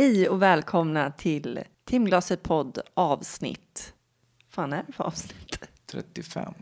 [0.00, 3.94] Hej och välkomna till Timglaset podd avsnitt.
[4.48, 5.68] fan är det för avsnitt?
[5.86, 6.54] 35.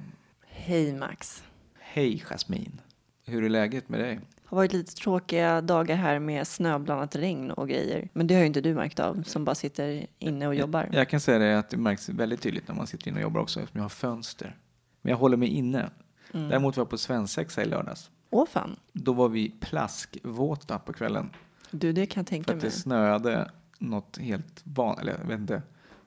[0.46, 1.42] Hej Max.
[1.78, 2.80] Hej Jasmin.
[3.24, 4.14] Hur är läget med dig?
[4.14, 8.08] Det har varit lite tråkiga dagar här med snöblandat regn och grejer.
[8.12, 10.88] Men det har ju inte du märkt av som bara sitter inne och jobbar.
[10.92, 13.40] Jag kan säga det att det märks väldigt tydligt när man sitter inne och jobbar
[13.40, 14.56] också eftersom jag har fönster.
[15.02, 15.90] Men jag håller mig inne.
[16.34, 16.48] Mm.
[16.48, 18.10] Däremot var jag på svensexa i lördags.
[18.30, 18.76] Åh fan.
[18.92, 21.30] Då var vi plaskvåta på kvällen.
[21.70, 22.72] Du, det kan jag För tänka att det mig.
[22.72, 25.62] snöade något helt vanligt, eller jag vet inte,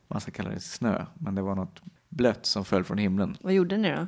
[0.07, 3.38] man ska kalla det snö, men det var något blött som föll från himlen.
[3.41, 4.07] Vad gjorde ni då?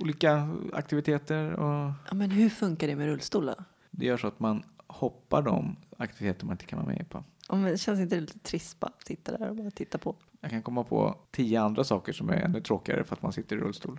[0.00, 3.54] Olika aktiviteter och Ja, men hur funkar det med rullstol då?
[3.90, 7.24] det gör så att man hoppar de aktiviteter man inte kan vara med på.
[7.48, 10.16] Ja, men känns inte det lite trist bara att sitta där och bara titta på?
[10.40, 13.56] Jag kan komma på tio andra saker som är ännu tråkigare för att man sitter
[13.56, 13.98] i rullstol.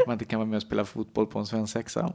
[0.00, 2.12] Att man inte kan vara med och spela fotboll på en svensexa,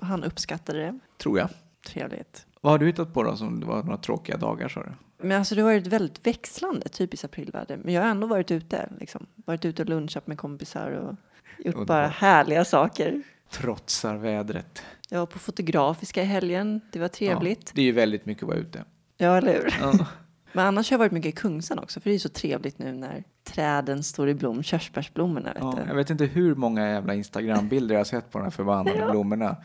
[0.00, 0.98] han uppskattade det.
[1.18, 1.48] tror jag.
[1.86, 2.46] Trevligt.
[2.60, 4.92] Vad har du hittat på då som det var några tråkiga dagar sa du?
[5.22, 7.76] Men alltså det har varit väldigt växlande, typiskt aprilväder.
[7.84, 9.26] Men jag har ändå varit ute, liksom.
[9.34, 11.16] Varit ute och lunchat med kompisar och
[11.64, 12.12] gjort bara Underbart.
[12.12, 13.22] härliga saker.
[13.50, 14.82] Trotsar vädret.
[15.08, 17.62] Jag var på Fotografiska i helgen, det var trevligt.
[17.64, 18.84] Ja, det är ju väldigt mycket att vara ute.
[19.16, 19.74] Ja, eller hur?
[19.80, 19.92] Ja.
[20.52, 22.92] Men annars har jag varit mycket i Kungsan också, för det är så trevligt nu
[22.92, 25.88] när träden står i blom, körsbärsblommorna vet Ja, du.
[25.88, 29.56] jag vet inte hur många jävla Instagram-bilder jag har sett på de här förbannade blommorna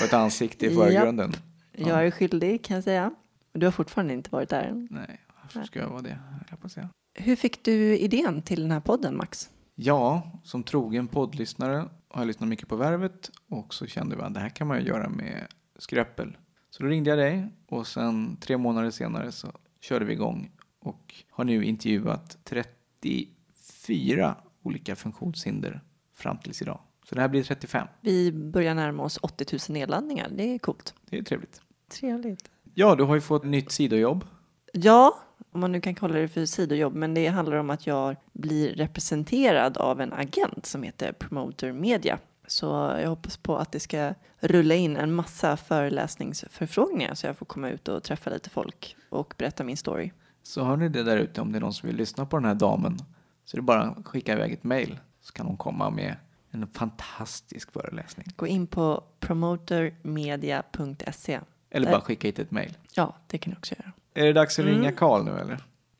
[0.00, 1.32] och ett ansikte i förgrunden.
[1.76, 3.14] Jag är skyldig kan jag säga.
[3.52, 4.86] Du har fortfarande inte varit där.
[4.90, 6.18] Nej, varför ska jag vara det?
[6.50, 6.88] Jag på säga.
[7.14, 9.50] Hur fick du idén till den här podden, Max?
[9.74, 11.76] Ja, som trogen poddlyssnare
[12.08, 14.80] har jag lyssnat mycket på Värvet och så kände jag att det här kan man
[14.80, 15.46] ju göra med
[15.78, 16.36] Skröppel.
[16.70, 19.48] Så då ringde jag dig och sen tre månader senare så
[19.80, 25.80] körde vi igång och har nu intervjuat 34 olika funktionshinder
[26.14, 26.80] fram tills idag.
[27.08, 27.86] Så det här blir 35.
[28.00, 30.94] Vi börjar närma oss 80 000 nedladdningar, det är coolt.
[31.10, 31.60] Det är trevligt.
[32.00, 32.50] Trevligt.
[32.74, 34.24] Ja, du har ju fått ett nytt sidojobb.
[34.72, 35.18] Ja,
[35.52, 38.74] om man nu kan kalla det för sidojobb, men det handlar om att jag blir
[38.74, 42.18] representerad av en agent som heter Promoter Media.
[42.46, 42.66] Så
[43.00, 47.68] jag hoppas på att det ska rulla in en massa föreläsningsförfrågningar så jag får komma
[47.68, 50.12] ut och träffa lite folk och berätta min story.
[50.42, 52.44] Så hör ni det där ute om det är någon som vill lyssna på den
[52.44, 52.98] här damen
[53.44, 56.16] så är det bara att skicka iväg ett mail så kan hon komma med
[56.50, 58.26] en fantastisk föreläsning.
[58.36, 61.40] Gå in på promotermedia.se.
[61.74, 62.70] Eller bara skicka hit ett mail.
[62.94, 63.92] Ja, det kan du också göra.
[64.14, 64.94] Är det dags att ringa Mm.
[64.94, 65.56] Karl nu eller?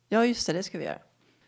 [0.09, 0.97] Ja, just det, det ska vi göra.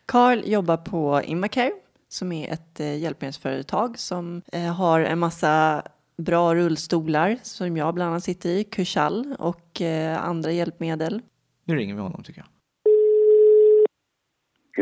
[0.06, 1.70] Carl jobbar på Immacare
[2.08, 5.82] som är ett eh, hjälpmedelsföretag som eh, har en massa
[6.16, 11.22] bra rullstolar som jag bland annat sitter i, Kursall och eh, andra hjälpmedel.
[11.64, 12.48] Nu ringer vi honom tycker jag.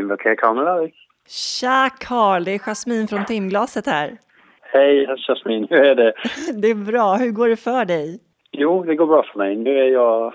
[0.03, 0.93] Invacare Kameralari.
[1.27, 4.17] Tja Carl, det är Jasmin från Timglaset här.
[4.61, 6.13] Hej Jasmin, hur är det?
[6.61, 8.19] Det är bra, hur går det för dig?
[8.59, 9.55] Jo, det går bra för mig.
[9.55, 10.33] Nu är jag...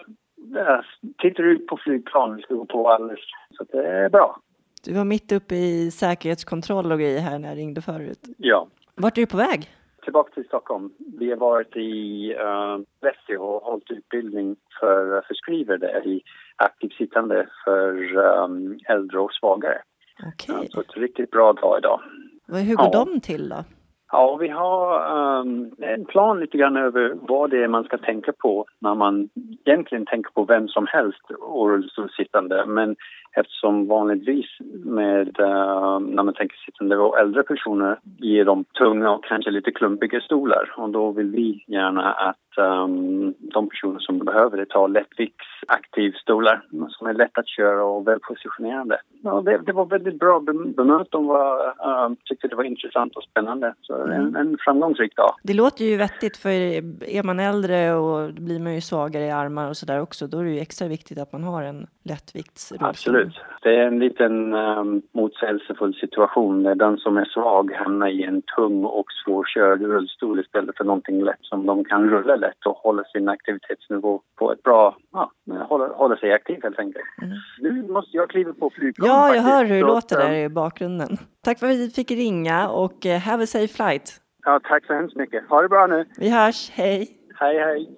[0.55, 0.85] Jag
[1.19, 3.21] tittar ut på flygplan vi ska gå på alldeles.
[3.51, 4.37] Så det är bra.
[4.85, 8.19] Du var mitt uppe i säkerhetskontroll och grejer här när jag ringde förut.
[8.37, 8.67] Ja.
[8.95, 9.71] Vart är du på väg?
[10.05, 10.91] Tillbaka till Stockholm.
[11.19, 16.23] Vi har varit i uh, Växjö och hållit utbildning för förskrivare där i
[16.57, 19.79] aktivt sittande för um, äldre och svagare.
[20.27, 22.01] Okej, Så ett riktigt bra dag idag.
[22.47, 23.05] Hur går Ja.
[23.05, 23.65] de till då?
[24.15, 28.33] Ja, vi har um, en plan lite grann över vad det är man ska tänka
[28.33, 29.29] på när man
[29.65, 32.65] egentligen tänker på vem som helst och rullstolssittande.
[32.67, 32.97] Men
[33.37, 34.47] eftersom vanligtvis
[34.85, 39.71] med, ehm, när man tänker sittande och äldre personer ger de tunga och kanske lite
[39.71, 40.73] klumpiga stolar.
[40.77, 47.07] Och då vill vi gärna att ehm, de personer som behöver det tar lättviktsaktivstolar som
[47.07, 49.01] är lätt att köra och välpositionerade.
[49.23, 51.11] Ja, det, det var väldigt bra bem- bemött.
[51.11, 53.75] De var, ehm, tyckte det var intressant och spännande.
[53.81, 55.35] Så en, en framgångsrik dag.
[55.43, 59.69] Det låter ju vettigt för är man äldre och blir man ju svagare i armar
[59.69, 62.89] och sådär också, då är det ju extra viktigt att man har en lättviktsrullstol.
[62.89, 63.35] Absolut.
[63.63, 68.43] Det är en liten um, motsägelsefull situation där den som är svag hamnar i en
[68.57, 73.05] tung och svårkörd rullstol istället för någonting lätt som de kan rulla lätt och hålla
[73.05, 75.31] sin aktivitetsnivå på ett bra, ja,
[75.69, 77.05] hålla, hålla sig aktiv helt enkelt.
[77.61, 79.21] Nu måste jag kliva på flygplan Mm.
[79.21, 79.55] Ja, jag faktiskt.
[79.55, 81.19] hör hur det låter där um, i bakgrunden.
[81.45, 84.21] Tack för att vi fick ringa och eh, have a safe flight.
[84.45, 85.49] Ja, tack så hemskt mycket.
[85.49, 86.05] Ha det bra nu.
[86.19, 87.09] Vi hörs, hej!
[87.41, 87.89] Hej, hej.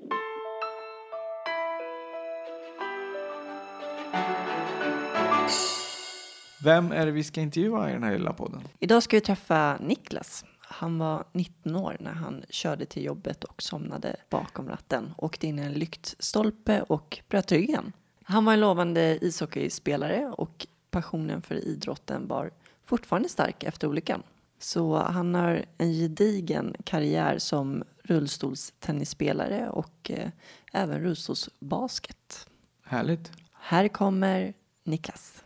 [6.64, 8.60] Vem är det vi ska intervjua i den här lilla podden?
[8.80, 10.44] Idag ska vi träffa Niklas.
[10.76, 15.14] Han var 19 år när han körde till jobbet och somnade bakom ratten.
[15.18, 17.92] Åkte in i en lyktstolpe och bröt ryggen.
[18.22, 22.50] Han var en lovande ishockeyspelare och passionen för idrotten var
[22.84, 24.22] fortfarande stark efter olyckan.
[24.58, 30.30] Så han har en gedigen karriär som rullstolstennisspelare och eh,
[30.72, 32.48] även rullstolsbasket.
[32.84, 33.32] Härligt.
[33.52, 34.54] Här kommer
[34.84, 35.44] Niklas.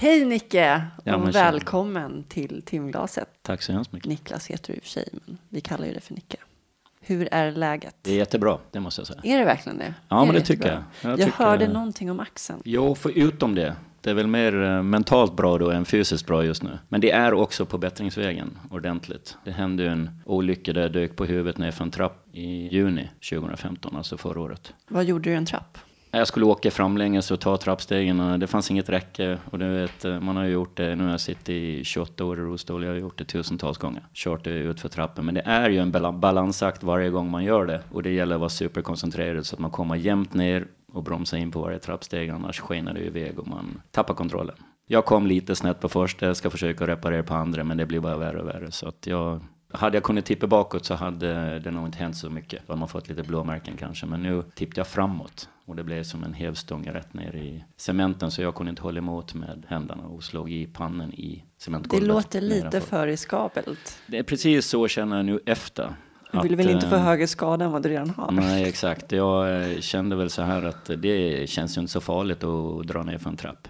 [0.00, 3.28] Hej Nicke Ja, och välkommen till timglaset.
[3.42, 4.08] Tack så hemskt mycket.
[4.08, 6.36] Niklas heter du i och för sig, men vi kallar ju det för Nicke.
[7.00, 7.94] Hur är läget?
[8.02, 9.20] Det är jättebra, det måste jag säga.
[9.24, 9.94] Är det verkligen det?
[10.08, 10.84] Ja, Är men det tycker jättebra?
[11.02, 11.10] jag.
[11.12, 12.62] Jag Jag, tycker- hörde någonting om axeln.
[12.64, 13.76] Jo, förutom det.
[14.00, 16.78] Det är väl mer eh, mentalt bra då än fysiskt bra just nu.
[16.88, 19.36] Men det är också på bättringsvägen ordentligt.
[19.44, 22.68] Det hände ju en olycka där jag dök på huvudet ner för en trapp i
[22.76, 24.72] juni 2015, alltså förra året.
[24.88, 25.78] Vad gjorde du i en trapp?
[26.12, 29.38] Jag skulle åka framlänges och ta trappstegen och det fanns inget räcke.
[29.50, 32.24] Och du vet, eh, man har ju gjort det, nu har jag suttit i 28
[32.24, 34.02] år i rullstol, jag har gjort det tusentals gånger.
[34.14, 35.24] Kört det ut för trappen.
[35.24, 37.82] Men det är ju en balansakt varje gång man gör det.
[37.92, 41.50] Och det gäller att vara superkoncentrerad så att man kommer jämnt ner och bromsa in
[41.50, 44.56] på varje trappsteg, annars skenar det iväg och man tappar kontrollen.
[44.86, 48.00] Jag kom lite snett på första, jag ska försöka reparera på andra, men det blir
[48.00, 48.70] bara värre och värre.
[48.70, 49.40] Så att jag,
[49.72, 52.62] hade jag kunnat tippa bakåt så hade det nog inte hänt så mycket.
[52.66, 55.48] Då hade man fått lite blåmärken kanske, men nu tippade jag framåt.
[55.66, 58.98] Och det blev som en hävstång rätt ner i cementen, så jag kunde inte hålla
[58.98, 62.08] emot med händerna och slog i pannan i Det cementgolvet.
[62.08, 63.98] låter lite för riskabelt.
[64.06, 65.94] Det är precis så känner jag nu efter.
[66.32, 68.30] Du vill Att, väl inte få eh, högre skada än vad du redan har?
[68.32, 69.12] Nej, exakt.
[69.12, 73.02] Jag eh, kände väl så här att det känns ju inte så farligt att dra
[73.02, 73.68] ner för en trapp.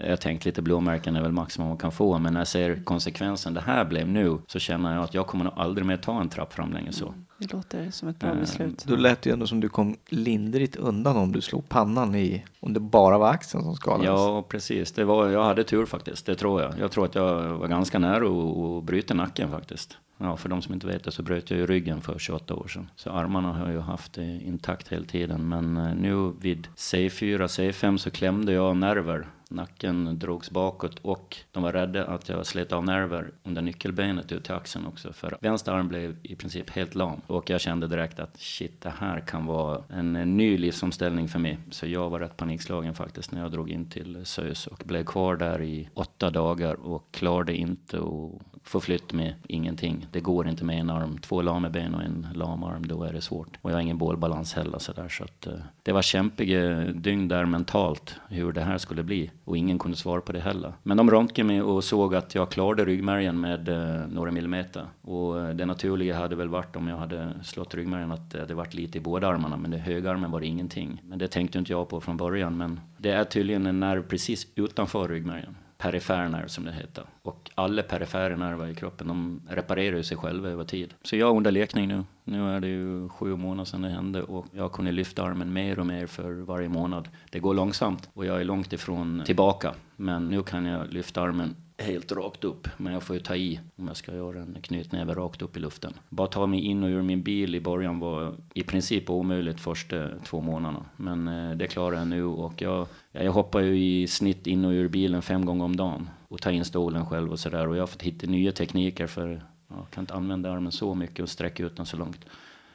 [0.00, 2.84] Eh, jag tänkte lite blåmärken är väl maximum man kan få, men när jag ser
[2.84, 6.20] konsekvensen det här blev nu så känner jag att jag kommer nog aldrig mer ta
[6.20, 7.14] en trapp fram längre så.
[7.38, 8.84] Det låter som ett bra Eh, beslut.
[8.86, 12.44] Då lät det ju ändå som du kom lindrigt undan om du slog pannan i,
[12.60, 14.06] om det bara var axeln som skadades.
[14.06, 14.92] Ja, precis.
[14.92, 16.78] Det var, jag hade tur faktiskt, det tror jag.
[16.78, 19.98] Jag tror att jag var ganska nära att att bryta nacken faktiskt.
[20.18, 22.68] Ja, för de som inte vet det så bröt jag ju ryggen för 28 år
[22.68, 22.90] sedan.
[22.96, 25.48] Så armarna har jag ju haft det intakt hela tiden.
[25.48, 29.26] Men eh, nu vid C4, C5 så klämde jag nerver.
[29.50, 34.44] Nacken drogs bakåt och de var rädda att jag slet av nerver under nyckelbenet ut
[34.44, 35.12] till axeln också.
[35.12, 37.20] För vänster arm blev i princip helt lam.
[37.26, 41.58] Och jag kände direkt att shit, det här kan vara en, ny livsomställning för mig.
[41.70, 45.36] Så jag var rätt panikslagen faktiskt när jag drog in till SÖS och blev kvar
[45.36, 50.06] där i åtta dagar och klarade inte att förflytt med ingenting.
[50.12, 53.58] Det går inte med en arm, två lameben och en lamarm, då är det svårt.
[53.62, 55.52] Och jag har ingen bålbalans heller så där, så att eh,
[55.82, 59.30] det var kämpiga dygn där mentalt, hur det här skulle bli.
[59.44, 60.72] Och ingen kunde svara på det heller.
[60.82, 64.86] Men de röntgade mig och såg att jag klarade ryggmärgen med eh, några millimeter.
[65.02, 68.54] Och eh, det naturliga hade väl varit om jag hade Eh, slått ryggmärgen att det
[68.54, 71.02] varit lite i båda armarna, men det högerarmen var det ingenting.
[71.04, 74.46] Men det tänkte inte jag på från början, men det är tydligen en nerv precis
[74.54, 77.04] utanför ryggmärgen perifer nerv som det heter.
[77.22, 80.94] Och alla perifera nerver i kroppen, de reparerar ju sig själva över tid.
[81.02, 82.04] Så jag är under lekning nu.
[82.24, 85.78] Nu är det ju sju månader sedan det hände och jag kunde lyfta armen mer
[85.78, 87.08] och mer för varje månad.
[87.30, 89.74] Det går långsamt och jag är långt ifrån tillbaka.
[89.96, 92.68] Men nu kan jag lyfta armen helt rakt upp.
[92.76, 95.60] Men jag får ju ta i om jag ska göra en knytnäve rakt upp i
[95.60, 95.92] luften.
[96.08, 100.08] Bara ta mig in och ur min bil i början var i princip omöjligt första
[100.24, 100.84] två månaderna.
[100.96, 104.70] Men eh, det klarar jag nu och jag, jag hoppar ju i snitt in och
[104.70, 106.10] ur bilen fem gånger om dagen.
[106.28, 107.68] Och tar in stolen själv och sådär.
[107.68, 111.22] Och jag har fått hitta nya tekniker för jag kan inte använda armen så mycket
[111.22, 112.24] och sträcka ut den så långt.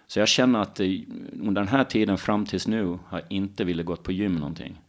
[0.08, 0.88] Så jag känner att eh,
[1.34, 4.82] under den här tiden fram tills nu har jag inte velat gått på gym någonting.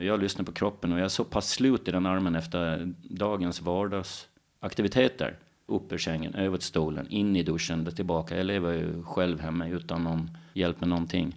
[0.00, 3.62] Jag lyssnar på kroppen och jag är så pass slut i den armen efter dagens
[3.62, 5.38] vardagsaktiviteter.
[5.66, 8.36] Upp ur sängen, över till stolen, in i duschen, tillbaka.
[8.36, 11.36] Jag lever ju själv hemma utan någon hjälp med någonting.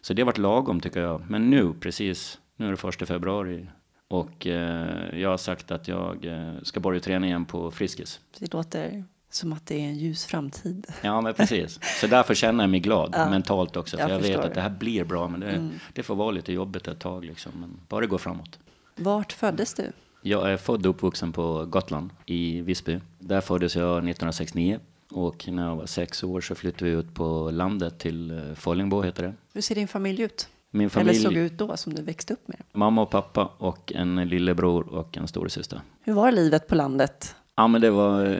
[0.00, 1.30] Så det har varit lagom tycker jag.
[1.30, 3.66] Men nu, precis, nu är det första februari.
[4.08, 8.20] Och eh, jag har sagt att jag eh, ska börja träna igen på Friskis.
[8.38, 10.86] Det låter som att det är en ljus framtid.
[11.02, 11.78] Ja, men precis.
[12.00, 13.96] Så därför känner jag mig glad Ja, mentalt också.
[13.96, 15.70] För jag jag, vet att det här blir bra, men det, Mm.
[15.92, 17.52] det får vara lite jobbigt ett tag liksom.
[17.60, 18.58] Men bara det går framåt.
[18.96, 19.92] Vart föddes du?
[20.22, 23.00] Jag är född och uppvuxen på Gotland, i Visby.
[23.18, 24.78] Där föddes jag 1969.
[25.10, 29.02] Och när jag var sex år så flyttade vi ut på landet till eh, Follingbo,
[29.02, 29.34] heter det.
[29.54, 30.48] Hur ser din familj ut?
[30.70, 32.56] Min Eller familj, såg ut då som du växte upp med?
[32.72, 35.80] mamma och pappa och en lillebror och en storasyster.
[36.02, 37.34] Hur var livet på landet?
[37.56, 38.36] Ja, men det var, eh,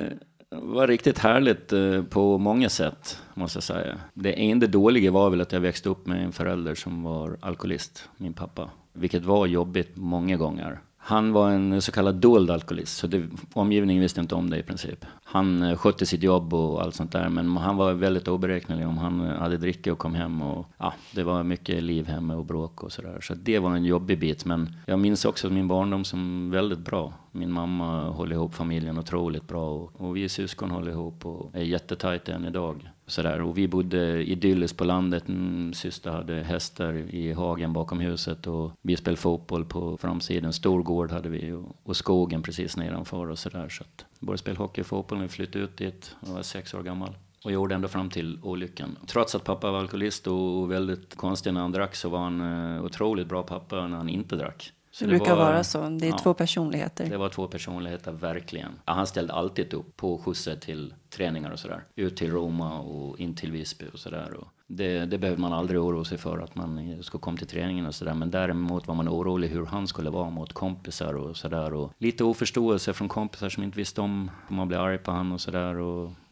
[0.51, 3.99] var riktigt härligt eh, på många sätt, måste jag säga.
[4.15, 8.09] Det enda dåliga var väl att jag växte upp med en förälder som var alkoholist,
[8.17, 8.71] min pappa.
[8.93, 10.81] Vilket var jobbigt många gånger.
[11.03, 14.63] Han var en så kallad dold alkoholist, så det, omgivningen visste inte om det i
[14.63, 15.05] princip.
[15.25, 18.99] Han eh, skötte sitt jobb och allt sånt där, men han var väldigt oberäknelig om
[18.99, 22.45] han eh, hade dricka och kom hem och ja, det var mycket liv hemma och
[22.45, 23.21] bråk och sådär.
[23.21, 27.13] Så det var en jobbig bit, men jag minns också min barndom som väldigt bra.
[27.33, 31.63] Min mamma håller ihop familjen otroligt bra och, och vi syskon håller ihop och är
[31.63, 32.91] jättetajta än idag.
[33.11, 33.43] Sådär.
[33.43, 35.29] Och vi bodde idylliskt på landet.
[35.29, 40.53] Min syster hade hästar i hagen bakom huset och vi spelade fotboll på framsidan.
[40.53, 43.69] Stor gård hade vi och, och skogen precis nedanför och sådär.
[43.69, 46.17] Så att både spela hockey och fotboll när vi flyttade ut dit.
[46.27, 47.15] Jag var sex år gammal.
[47.45, 48.97] Och gjorde ända fram till olyckan.
[49.07, 52.85] Trots att pappa var alkoholist och väldigt konstig när han drack så var han eh,
[52.85, 54.73] otroligt bra pappa när han inte drack.
[54.91, 55.89] Så det, det brukar var, vara så.
[55.89, 57.11] Det är ja, två personligheter.
[57.11, 58.73] Det var två personligheter, verkligen.
[58.85, 61.85] Ja, han ställde alltid upp på skjutser till träningar och sådär.
[61.97, 64.37] Ut till Roma och in till Visby och sådär.
[64.67, 67.95] Det, det behövde man aldrig oroa sig för att man skulle komma till träningen och
[67.95, 68.15] sådär.
[68.15, 71.91] Men däremot var man orolig hur han skulle vara mot kompisar och sådär.
[71.99, 75.41] lite oförståelse från kompisar som inte visste om om man blev arg på honom och
[75.41, 75.75] sådär.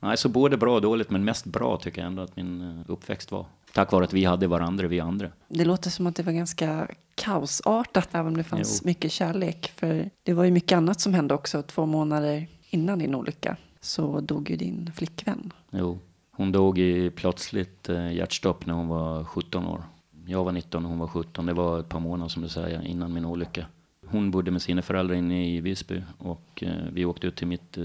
[0.00, 2.91] Nej, så både bra och dåligt, men mest bra tycker jag ändå att min eh,
[2.93, 3.47] uppväxt var.
[3.75, 5.29] Tack vare att vi hade varandra, vi andra.
[5.49, 8.89] Det låter som att det var ganska kaosartat, även om det fanns jo.
[8.89, 9.73] mycket kärlek.
[9.77, 13.57] För det var ju mycket annat som hände också, två månader innan din olycka.
[13.81, 15.53] Så dog ju din flickvän.
[15.71, 15.99] Jo,
[16.31, 19.83] hon dog i plötsligt eh, hjärtstopp när hon var 17 år.
[20.27, 21.47] Jag var 19 och hon var 17.
[21.47, 23.67] Det var ett par månader som du säger innan min olycka.
[24.11, 27.79] Hon bodde med sina föräldrar inne i Visby och eh, vi åkte ut till mitt
[27.79, 27.85] eh,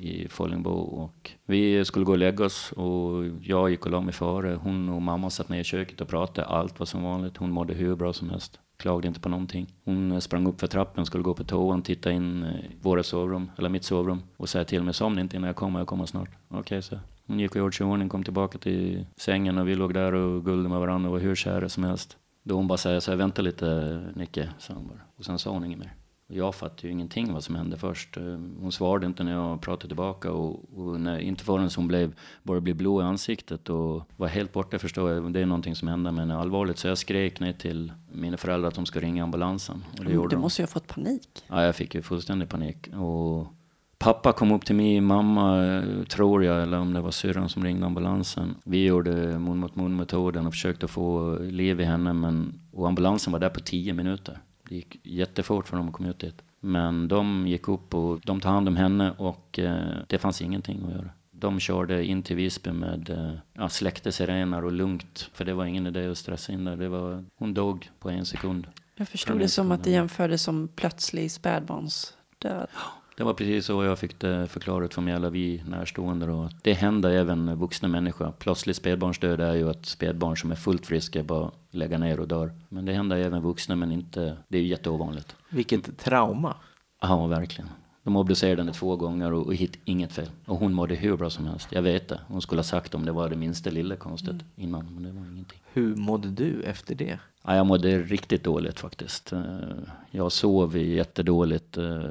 [0.00, 4.14] i Follingbo och vi skulle gå och lägga oss och jag gick och la mig
[4.14, 4.58] före.
[4.62, 6.46] Hon och mamma satt ner i köket och pratade.
[6.46, 7.36] Allt var som vanligt.
[7.36, 8.58] Hon mådde hur bra som helst.
[8.76, 9.66] Klagade inte på någonting.
[9.84, 13.50] Hon eh, sprang upp för trappen, skulle gå på toan, titta in i våra sovrum,
[13.58, 16.30] eller mitt sovrum och säga till mig, somna inte innan jag kommer, jag kommer snart.
[16.48, 16.98] Okej, okay, så.
[17.26, 20.12] Hon gick och gjorde sig i ordning, kom tillbaka till sängen och vi låg där
[20.14, 22.16] och gullade med varandra och var hur kära som helst.
[22.46, 25.00] Då hon bara säger så här, vänta lite Nicke, sa hon bara.
[25.16, 25.94] Och sen sa hon inget mer.
[26.28, 28.16] Och jag fattade ju ingenting vad som hände först.
[28.60, 32.60] Hon svarade inte när jag pratade tillbaka och, och när, inte förrän hon blev, började
[32.60, 35.32] bli blå i ansiktet och var helt borta förstår jag.
[35.32, 36.78] Det är någonting som hände henne allvarligt.
[36.78, 39.84] Så jag skrek ner till mina föräldrar att de ska ringa ambulansen.
[39.98, 41.44] Och det mm, du måste ju ha fått panik.
[41.48, 42.88] Ja, jag fick ju fullständig panik.
[42.88, 43.46] Och
[44.04, 47.86] Pappa kom upp till mig, mamma tror jag, eller om det var syrran som ringde
[47.86, 48.54] ambulansen.
[48.64, 53.32] Vi gjorde mun mot mun metoden och försökte få liv i henne men, och ambulansen
[53.32, 54.38] var där på tio minuter.
[54.68, 56.42] Det gick jättefort för dem att komma ut dit.
[56.60, 60.84] Men de gick upp och de tog hand om henne och eh, det fanns ingenting
[60.84, 61.10] att göra.
[61.30, 65.30] De körde in till Visby med eh, ja, släckte sirener och lugnt.
[65.32, 66.76] För det var ingen idé att stressa in där.
[66.76, 68.66] Det var, hon dog på en sekund.
[68.96, 72.68] Jag förstod det som att det jämfördes som plötslig spädbarnsdöd.
[73.16, 76.26] Det var precis så jag fick det förklarat för mig alla vi närstående.
[76.26, 76.48] Då.
[76.62, 78.32] Det händer även vuxna människor.
[78.38, 82.52] Plötslig spädbarnsdöd är ju att spädbarn som är fullt friska bara lägger ner och dör.
[82.68, 85.36] Men det händer även vuxna, men inte, det är ju jätteovanligt.
[85.48, 86.56] Vilket trauma.
[87.00, 87.68] Ja, verkligen.
[88.02, 90.28] De obducerade henne två gånger och, och hittade inget fel.
[90.46, 91.68] Och hon mådde hur bra som helst.
[91.70, 92.20] Jag vet det.
[92.28, 94.44] Hon skulle ha sagt om det var det minsta lilla konstigt mm.
[94.56, 95.60] innan, men det var ingenting.
[95.72, 97.18] Hur mådde du efter det?
[97.44, 99.32] Ja, jag mådde riktigt dåligt faktiskt.
[99.32, 99.42] Eh,
[100.10, 102.04] jag sov jättedåligt eh,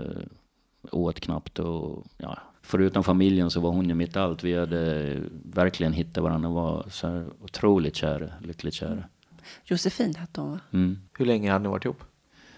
[0.91, 4.43] åt knappt och ja, förutom familjen så var hon ju mitt allt.
[4.43, 9.03] Vi hade verkligen hittat varandra och var så här otroligt kära, lyckligt kära.
[9.65, 10.59] Josefin hette hon va?
[10.71, 10.99] Mm.
[11.17, 12.03] Hur länge hade ni varit ihop?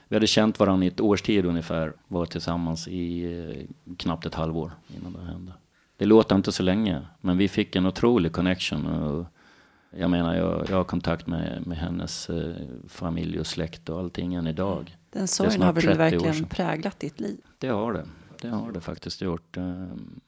[0.07, 4.35] Vi hade känt varandra i ett års tid ungefär, var tillsammans i eh, knappt ett
[4.35, 5.53] halvår innan det hände.
[5.97, 8.85] Det låter inte så länge, men vi fick en otrolig connection.
[8.85, 9.25] Och
[9.89, 12.55] jag menar, jag, jag har kontakt med, med hennes eh,
[12.87, 14.97] familj och släkt och allting än idag.
[15.09, 17.37] Den sorgen har väl verkligen präglat ditt liv?
[17.65, 18.05] Det har det.
[18.41, 19.57] Det har det faktiskt gjort.
[19.57, 20.19] Ehm,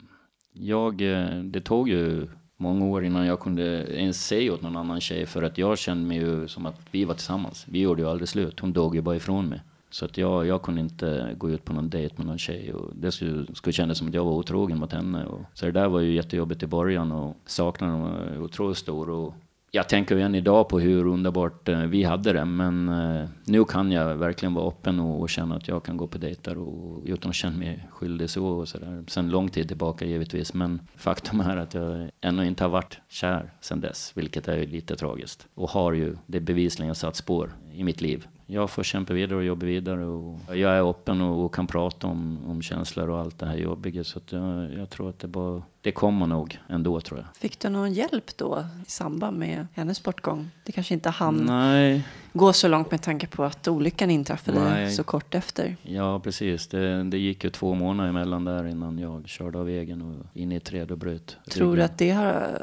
[0.53, 2.27] jag, eh, det tog ju
[2.57, 3.63] många år innan jag kunde
[3.99, 7.05] ens säga åt någon annan tjej för att jag kände mig ju som att vi
[7.05, 7.65] var tillsammans.
[7.69, 8.59] Vi gjorde ju aldrig slut.
[8.59, 9.61] Hon dog ju bara ifrån mig.
[9.89, 12.91] Så att jag, jag kunde inte gå ut på någon dejt med någon tjej och
[12.95, 15.25] det skulle, skulle kännas som att jag var otrogen mot henne.
[15.25, 19.09] Och, så det där var ju jättejobbigt i början och saknaden var eh, otroligt stor.
[19.09, 19.33] Och
[19.77, 23.91] jag tänker än idag på hur underbart eh, vi hade det, men eh, nu kan
[23.91, 27.35] jag verkligen vara öppen och, känna att jag kan gå på dejter och, utan att
[27.35, 29.03] känna mig skyldig så och sådär.
[29.07, 33.53] Sen lång tid tillbaka givetvis, men faktum är att jag ännu inte har varit kär
[33.61, 35.47] sen dess, vilket är lite tragiskt.
[35.53, 39.43] Och har ju det bevisligen satt spår i mitt liv jag får kämpa vidare och
[39.43, 40.05] jobba vidare.
[40.05, 43.57] Och jag är öppen och, och kan prata om, om känslor och allt det här
[43.57, 44.03] jobbiga.
[44.03, 47.27] Så jag, jag, tror att det, bara, det kommer nog ändå tror jag.
[47.37, 50.49] Fick du någon hjälp då i samband med hennes bortgång?
[50.63, 52.03] Det kanske inte hann Nej.
[52.37, 54.91] Gå så långt med tanke på att olyckan inträffade Nej.
[54.91, 55.75] så kort efter.
[55.83, 56.67] Ja, precis.
[56.67, 60.51] Det, det gick ju två månader emellan där innan jag körde av vägen och in
[60.51, 62.11] i ett träd och bröt Tror du att det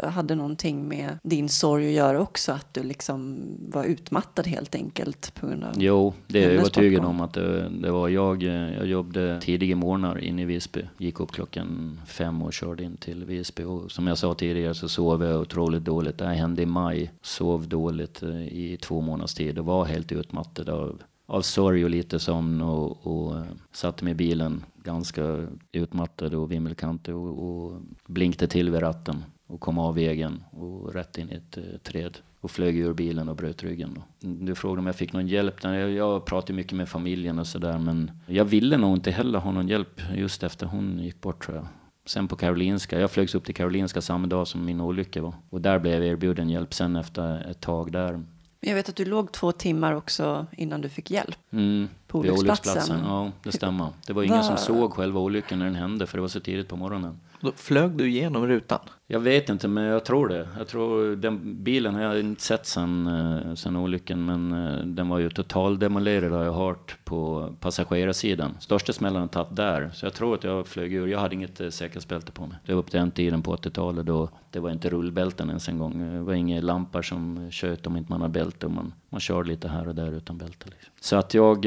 [0.09, 2.53] hade någonting med din sorg att göra också?
[2.53, 3.39] Att du liksom
[3.69, 7.69] var utmattad helt enkelt på grund av Jo, det är jag övertygad om att det,
[7.69, 8.43] det, var jag.
[8.43, 10.81] Jag jobbade tidiga morgnar inne i Visby.
[10.99, 13.65] Gick upp klockan fem och körde in till Visby.
[13.65, 16.19] Och som jag sa tidigare så sov jag otroligt dåligt.
[16.19, 17.11] Det här hände i maj.
[17.23, 21.91] Sov dåligt eh, i två månaders tid och var helt utmattad av av sorg och
[21.91, 27.81] lite sömn och, och eh, satte mig i bilen ganska utmattad och vimmelkantig och, och
[28.07, 29.25] blinkade till vid ratten.
[29.47, 33.29] och kom av vägen och rätt in i ett eh, träd och flög ur bilen
[33.29, 33.95] och bröt ryggen.
[33.95, 34.29] Då.
[34.29, 35.55] Du frågade om jag fick någon hjälp.
[35.63, 39.53] Jag, jag pratade mycket med familjen och sådär men jag ville nog inte heller ha
[39.53, 41.67] någon hjälp just efter hon gick bort tror jag.
[42.07, 45.35] Sen på Karolinska, jag flögs upp till Karolinska samma dag som min olycka var.
[45.51, 48.21] Och där blev jag erbjuden hjälp sen efter ett tag där.
[48.67, 51.37] Jag vet att du låg två timmar också innan du fick hjälp.
[51.53, 53.01] Mm, på vid olycksplatsen.
[53.05, 53.89] Ja, det stämmer.
[54.07, 54.43] Det var ingen Va?
[54.43, 57.21] som såg själva olyckan när den hände för det var så tidigt på morgonen.
[57.45, 58.79] Då flög du igenom rutan?
[59.07, 60.49] Jag vet inte, men jag tror det.
[60.59, 65.09] Jag tror den bilen har jag inte sett sen, eh, sen olyckan, men eh, den
[65.09, 68.57] var ju totaldemolerad har jag hört på passagerarsidan.
[68.61, 71.07] Största smällen har tagit där, så jag tror att jag flög ur.
[71.07, 72.57] Jag hade inget eh, säkerhetsbälte på mig.
[72.67, 76.13] Det var på den tiden på 80-talet då det var inte rullbälten ens en gång.
[76.13, 78.67] Det var inga lampor som tjöt om inte man hade bälte.
[78.67, 80.67] och Man, man kör lite här och där utan bälte.
[80.71, 80.93] Liksom.
[81.01, 81.65] Så att jag,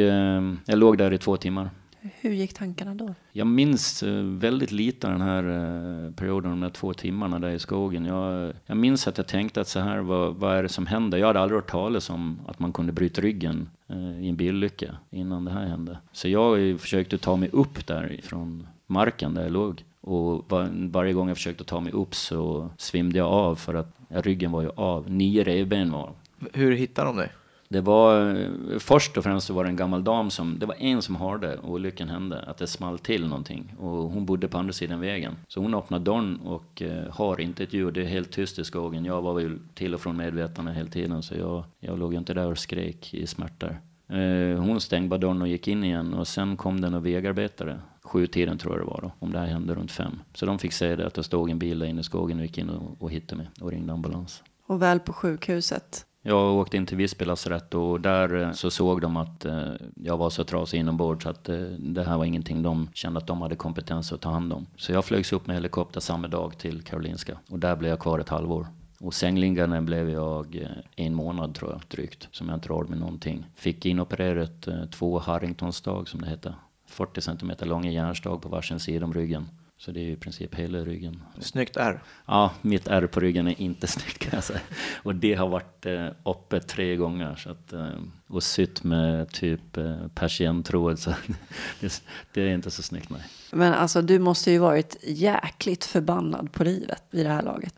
[0.65, 1.69] jag låg där i två timmar.
[2.01, 3.13] Hur gick tankarna då?
[3.31, 7.59] Jag minns eh, väldigt lite den här eh, perioden, de där två timmarna där i
[7.59, 8.05] skogen.
[8.05, 11.17] Jag, jag minns att jag tänkte att så här, vad, vad är det som händer?
[11.17, 14.97] Jag hade aldrig hört talas om att man kunde bryta ryggen eh, i en bilolycka
[15.09, 15.97] innan det här hände.
[16.11, 19.83] Så jag försökte ta mig upp där från marken där jag låg.
[20.01, 23.97] Och var, varje gång jag försökte ta mig upp så svimde jag av för att
[24.09, 25.11] ja, ryggen var ju av.
[25.11, 26.11] Nio revben var
[26.53, 27.29] Hur hittade de dig?
[27.69, 30.75] Det var, eh, först och främst så var det en gammal dam som, det var
[30.79, 33.73] en som hörde olyckan hände, att det small till någonting.
[33.79, 35.35] Och hon bodde på andra sidan vägen.
[35.47, 38.63] Så hon öppnade dörren och eh, har inte ett ljud, det är helt tyst i
[38.63, 39.05] skogen.
[39.05, 42.33] Jag var väl till och från medvetande hela tiden så jag, jag låg ju inte
[42.33, 43.77] där och skrek i smärtor.
[44.09, 47.79] Eh, hon stängde bara dörren och gick in igen och sen kom det några vägarbetare.
[48.03, 50.19] Sju tiden tror jag det var då, om det här hände runt fem.
[50.33, 52.45] Så de fick se det att det stod en bil där inne i skogen och
[52.45, 54.43] gick in och, och hittade mig och ringde ambulans.
[54.67, 56.05] Och väl på sjukhuset.
[56.29, 60.17] Jag åkte in till Visby lasarett och där eh, så såg de att eh, jag
[60.17, 63.55] var så trasig inombords att eh, det här var ingenting de kände att de hade
[63.55, 64.65] kompetens att ta hand om.
[64.75, 68.19] Så jag flögs upp med helikopter samma dag till Karolinska och där blev jag kvar
[68.19, 68.67] ett halvår.
[68.99, 73.45] Och sängliggande blev jag en månad tror jag drygt, som jag inte rörde med någonting.
[73.55, 76.55] Fick inopererat två Harringtonstag som det hette,
[76.87, 79.47] 40 centimeter långa järnstag på varsin sida om ryggen.
[79.79, 81.21] Så det är ju i princip hela ryggen.
[81.39, 82.03] Snyggt R.
[82.25, 84.59] Ja, mitt ärr på ryggen är inte snyggt kan jag säga.
[85.03, 87.35] Och det har varit eh, uppe tre gånger.
[87.35, 87.87] Så att, eh,
[88.27, 90.99] och sytt med typ eh, persienntråd.
[90.99, 91.13] Så
[91.79, 93.21] det, det är inte så snyggt nej.
[93.51, 97.73] Men alltså du måste ju varit jäkligt förbannad på livet vid det här laget.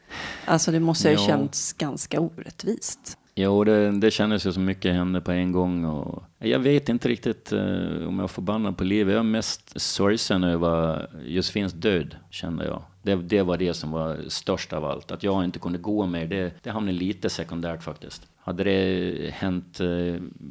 [0.46, 1.28] Alltså det måste ju ha Ja.
[1.28, 3.18] känts ganska orättvist.
[3.42, 5.86] Jo, det, det kändes ju som mycket hände på en gång.
[5.86, 9.14] Och jag vet inte riktigt eh, om jag är förbannad på livet.
[9.14, 12.82] Jag är mest sorgsen över Josefins död, kände jag.
[13.02, 15.12] Det, det var det som var störst av allt.
[15.12, 18.28] Att jag inte kunde gå mer, det, det hamnade lite sekundärt faktiskt.
[18.50, 19.88] Hade det hänt eh,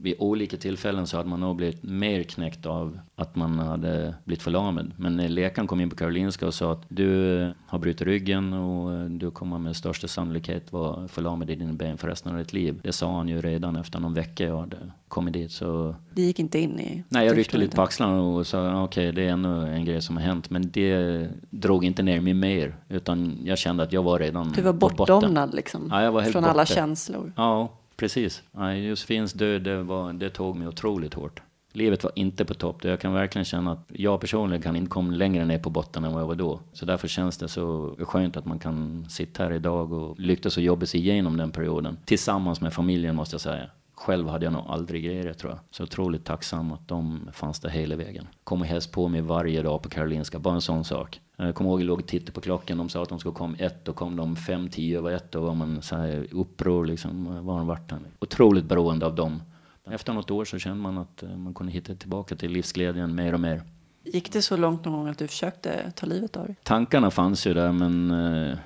[0.02, 4.42] vid olika tillfällen så hade man nog blivit mer knäckt av att man hade blivit
[4.42, 4.92] förlamad.
[4.96, 8.52] Men när läkaren kom in på Karolinska och sa att du eh, har brutit ryggen
[8.52, 12.38] och eh, du kommer med största sannolikhet vara förlamad i dina ben för resten av
[12.38, 12.80] ditt liv.
[12.82, 14.76] Det sa han ju redan efter någon vecka jag hade
[15.08, 15.50] kommit dit.
[15.52, 17.04] Så Det gick inte in i...
[17.08, 20.02] Nej, jag ryckte lite på axlarna och sa "Ah, okej, det är ännu en grej
[20.02, 20.50] som har hänt.
[20.50, 24.62] Men det drog inte ner mig mer, utan jag kände att jag var redan Du
[24.62, 25.88] var bortdomnad liksom.
[25.90, 26.74] Ja, jag var helt från alla borta.
[26.74, 27.32] känslor.
[27.36, 28.42] Ja, precis.
[28.88, 31.42] Josefins död, det, var, det tog mig otroligt hårt.
[31.72, 32.84] Livet var inte på topp.
[32.84, 36.12] Jag kan verkligen känna att jag personligen kan inte komma längre ner på botten än
[36.12, 36.60] vad jag var då.
[36.72, 40.62] Så därför känns det så skönt att man kan sitta här idag och lyckas och
[40.62, 41.98] jobba sig igenom den perioden.
[42.04, 43.70] Tillsammans med familjen måste jag säga.
[43.94, 45.60] Själv hade jag nog aldrig grejat det tror jag.
[45.70, 48.26] Så otroligt tacksam att de fanns där hela vägen.
[48.44, 51.20] Kommer helst på mig varje dag på Karolinska, bara en sån sak.
[51.40, 53.56] Jag kommer ihåg, jag låg och tittade på klockan, de sa att de skulle komma
[53.58, 57.46] ett, då kom de fem, tio över ett, och var man så här uppror liksom,
[57.46, 58.00] var de vart här.
[58.18, 59.42] Otroligt beroende av dem.
[59.90, 63.32] Efter något år så kände man att eh, man kunde hitta tillbaka till livsglädjen mer
[63.32, 63.62] och mer.
[64.04, 66.56] Gick det så långt någon gång att du försökte ta livet av dig?
[66.62, 68.10] Tankarna fanns ju där men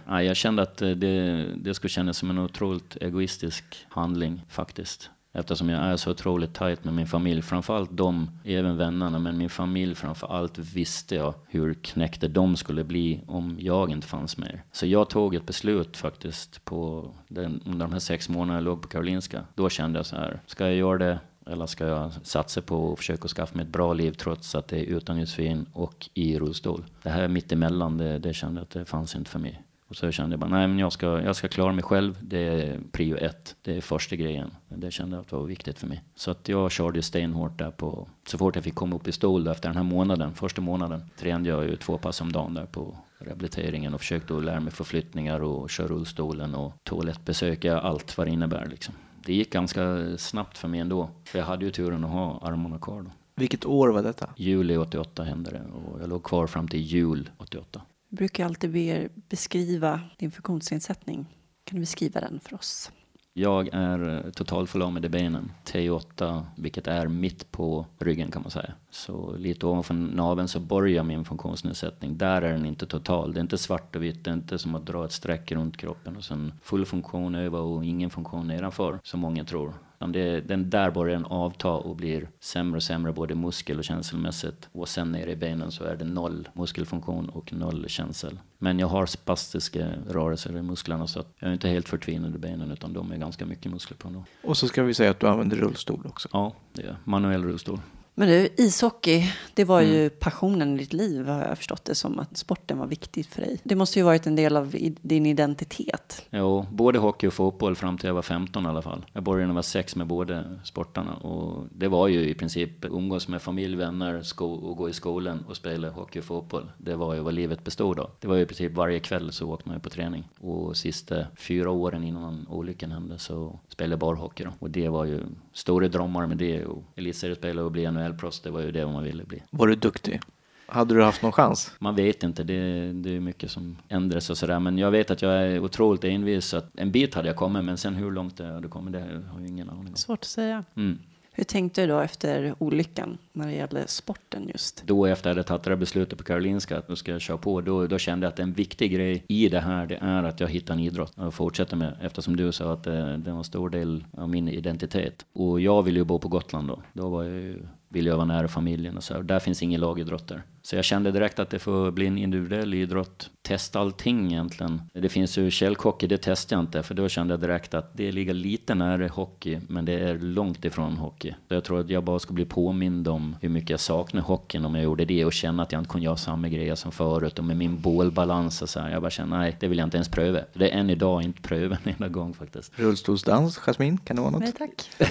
[0.09, 5.11] eh, jag kände att eh, det, det skulle kännas som en otroligt egoistisk handling faktiskt.
[5.35, 9.51] Eftersom jag är så otroligt tajt med min familj, framförallt de, även vännerna, men min
[9.51, 14.62] familj framförallt visste jag hur knäckta de skulle bli om jag inte fanns mer.
[14.73, 18.83] Så jag tog ett beslut faktiskt på den, under de här sex månaderna jag låg
[18.83, 19.45] på Karolinska.
[19.55, 22.99] Då kände jag så här, ska jag göra det eller ska jag satsa på att
[22.99, 26.85] försöka skaffa mig ett bra liv trots att det är utan Josefin och i rullstol?
[27.03, 29.62] Det här mittemellan, det, det kände jag att det fanns inte för mig.
[29.93, 32.19] Och så kände jag bara, nej men jag ska, jag ska klara mig själv.
[32.23, 33.57] Det är prio ett.
[33.63, 34.51] Det är första grejen.
[34.69, 36.03] Det kände jag att var viktigt för mig.
[36.15, 39.49] Så att jag körde stenhårt där på, så fort jag fick komma upp i stol
[39.49, 42.97] efter den här månaden, första månaden, tränade jag ju två pass om dagen där på
[43.19, 48.31] rehabiliteringen och försökte lära mig förflyttningar och köra rullstolen och toalettbesök, ja, allt vad det
[48.31, 48.95] innebär liksom.
[49.27, 51.11] Det gick ganska snabbt för mig ändå.
[51.25, 53.11] För jag hade ju turen att ha armarna kvar då.
[53.35, 54.31] Vilket år var detta?
[54.37, 57.81] Juli 88 hände det och jag låg kvar fram till jul 88.
[58.12, 61.27] Jag brukar alltid be er beskriva din funktionsnedsättning.
[61.64, 62.92] Kan du beskriva den för oss?
[63.33, 68.72] Jag är eh, totalförlamad i benen, T8, vilket är mitt på ryggen kan man säga.
[68.90, 72.18] Så lite ovanför naveln så börjar min funktionsnedsättning.
[72.18, 73.33] Där är den inte total.
[73.33, 75.77] Det är inte svart och vitt, det är inte som att dra ett streck runt
[75.77, 79.75] kroppen och sen full funktion över och ingen funktion nedanför, som många tror.
[80.07, 84.69] Det, den där börjar den avta och blir sämre och sämre både muskel och känselmässigt.
[84.73, 88.38] Och sen nere i benen så är det noll muskelfunktion och noll känsel.
[88.59, 92.38] Men jag har spastiska rörelser i musklerna så att jag är inte helt förtvinad i
[92.38, 94.25] benen utan de är ganska mycket muskler på dem.
[94.45, 96.29] Och så ska vi säga att du använder rullstol också.
[96.33, 97.81] Ja, det är manuell rullstol.
[98.14, 102.18] Men du, ishockey, det var ju passionen i ditt liv har jag förstått det som.
[102.18, 103.61] Att sporten var viktigt för dig.
[103.64, 106.27] Det måste ju varit en del av din identitet.
[106.31, 109.05] Jo, både hockey och fotboll fram till jag var 15 i alla fall.
[109.12, 112.85] Jag började när jag var sex med båda sportarna och det var ju i princip
[112.85, 116.70] umgås med familj, vänner och gå i skolan och spela hockey och fotboll.
[116.79, 118.11] Det var ju vad livet bestod av.
[118.20, 120.29] Det var ju i princip varje kväll så åkte man ju på träning.
[120.40, 124.51] Och sista fyra åren innan olyckan hände så spelade jag bara hockey då.
[124.59, 125.20] Och det var ju
[125.53, 127.72] stora drömmar med det och elitseriespelare och
[128.03, 129.43] bli NHL-proffs, det var ju det man ville bli.
[129.51, 130.21] Var du duktig?
[130.67, 131.73] Hade du haft någon chans?
[131.79, 134.61] Man vet inte, det, det är mycket som ändras och sådär.
[134.61, 136.45] Men jag vet att jag är otroligt envis.
[136.45, 139.01] Så att en bit hade jag kommit, men sen hur långt jag hade kommit, det
[139.01, 139.97] har jag ingen aning om.
[139.97, 140.65] Svårt att säga.
[140.77, 140.99] Mm.
[141.35, 144.83] Hur tänkte du då efter olyckan när det gällde sporten just?
[144.87, 147.38] Då efter jag hade tagit det här beslutet på Karolinska att nu ska jag köra
[147.38, 150.41] på, då, då kände jag att en viktig grej i det här, det är att
[150.41, 151.97] jag hittar en idrott och fortsätter med.
[152.03, 155.27] Eftersom du sa att det, det var en stor del av min identitet.
[155.33, 156.83] Och jag ville ju bo på Gotland då.
[156.93, 157.62] Då var jag ju,
[157.93, 159.15] ville jag vara nära familjen och så.
[159.15, 159.23] här.
[159.23, 160.43] Där finns ingen lagidrotter.
[160.65, 163.31] Så jag kände direkt att det får bli en individuell idrott.
[163.43, 164.83] Testa allting egentligen.
[164.95, 166.83] Det finns ju källhockey, det testade jag inte.
[166.83, 170.65] För då kände jag direkt att det ligger lite nära hockey, men det är långt
[170.65, 171.35] ifrån hockey.
[171.49, 174.65] Så jag tror att jag bara skulle bli påmind om hur mycket jag saknar hockeyn
[174.65, 177.39] om jag gjorde det och känna att jag inte kunde göra samma grejer som förut.
[177.39, 178.91] Och med min bålbalans och så här.
[178.91, 180.41] Jag bara känner, nej, det vill jag inte ens pröva.
[180.55, 182.73] Det är än idag inte pröva en enda gång faktiskt.
[182.77, 184.41] Rullstolsdans, Jasmin, kan det vara något?
[184.41, 185.09] Nej tack.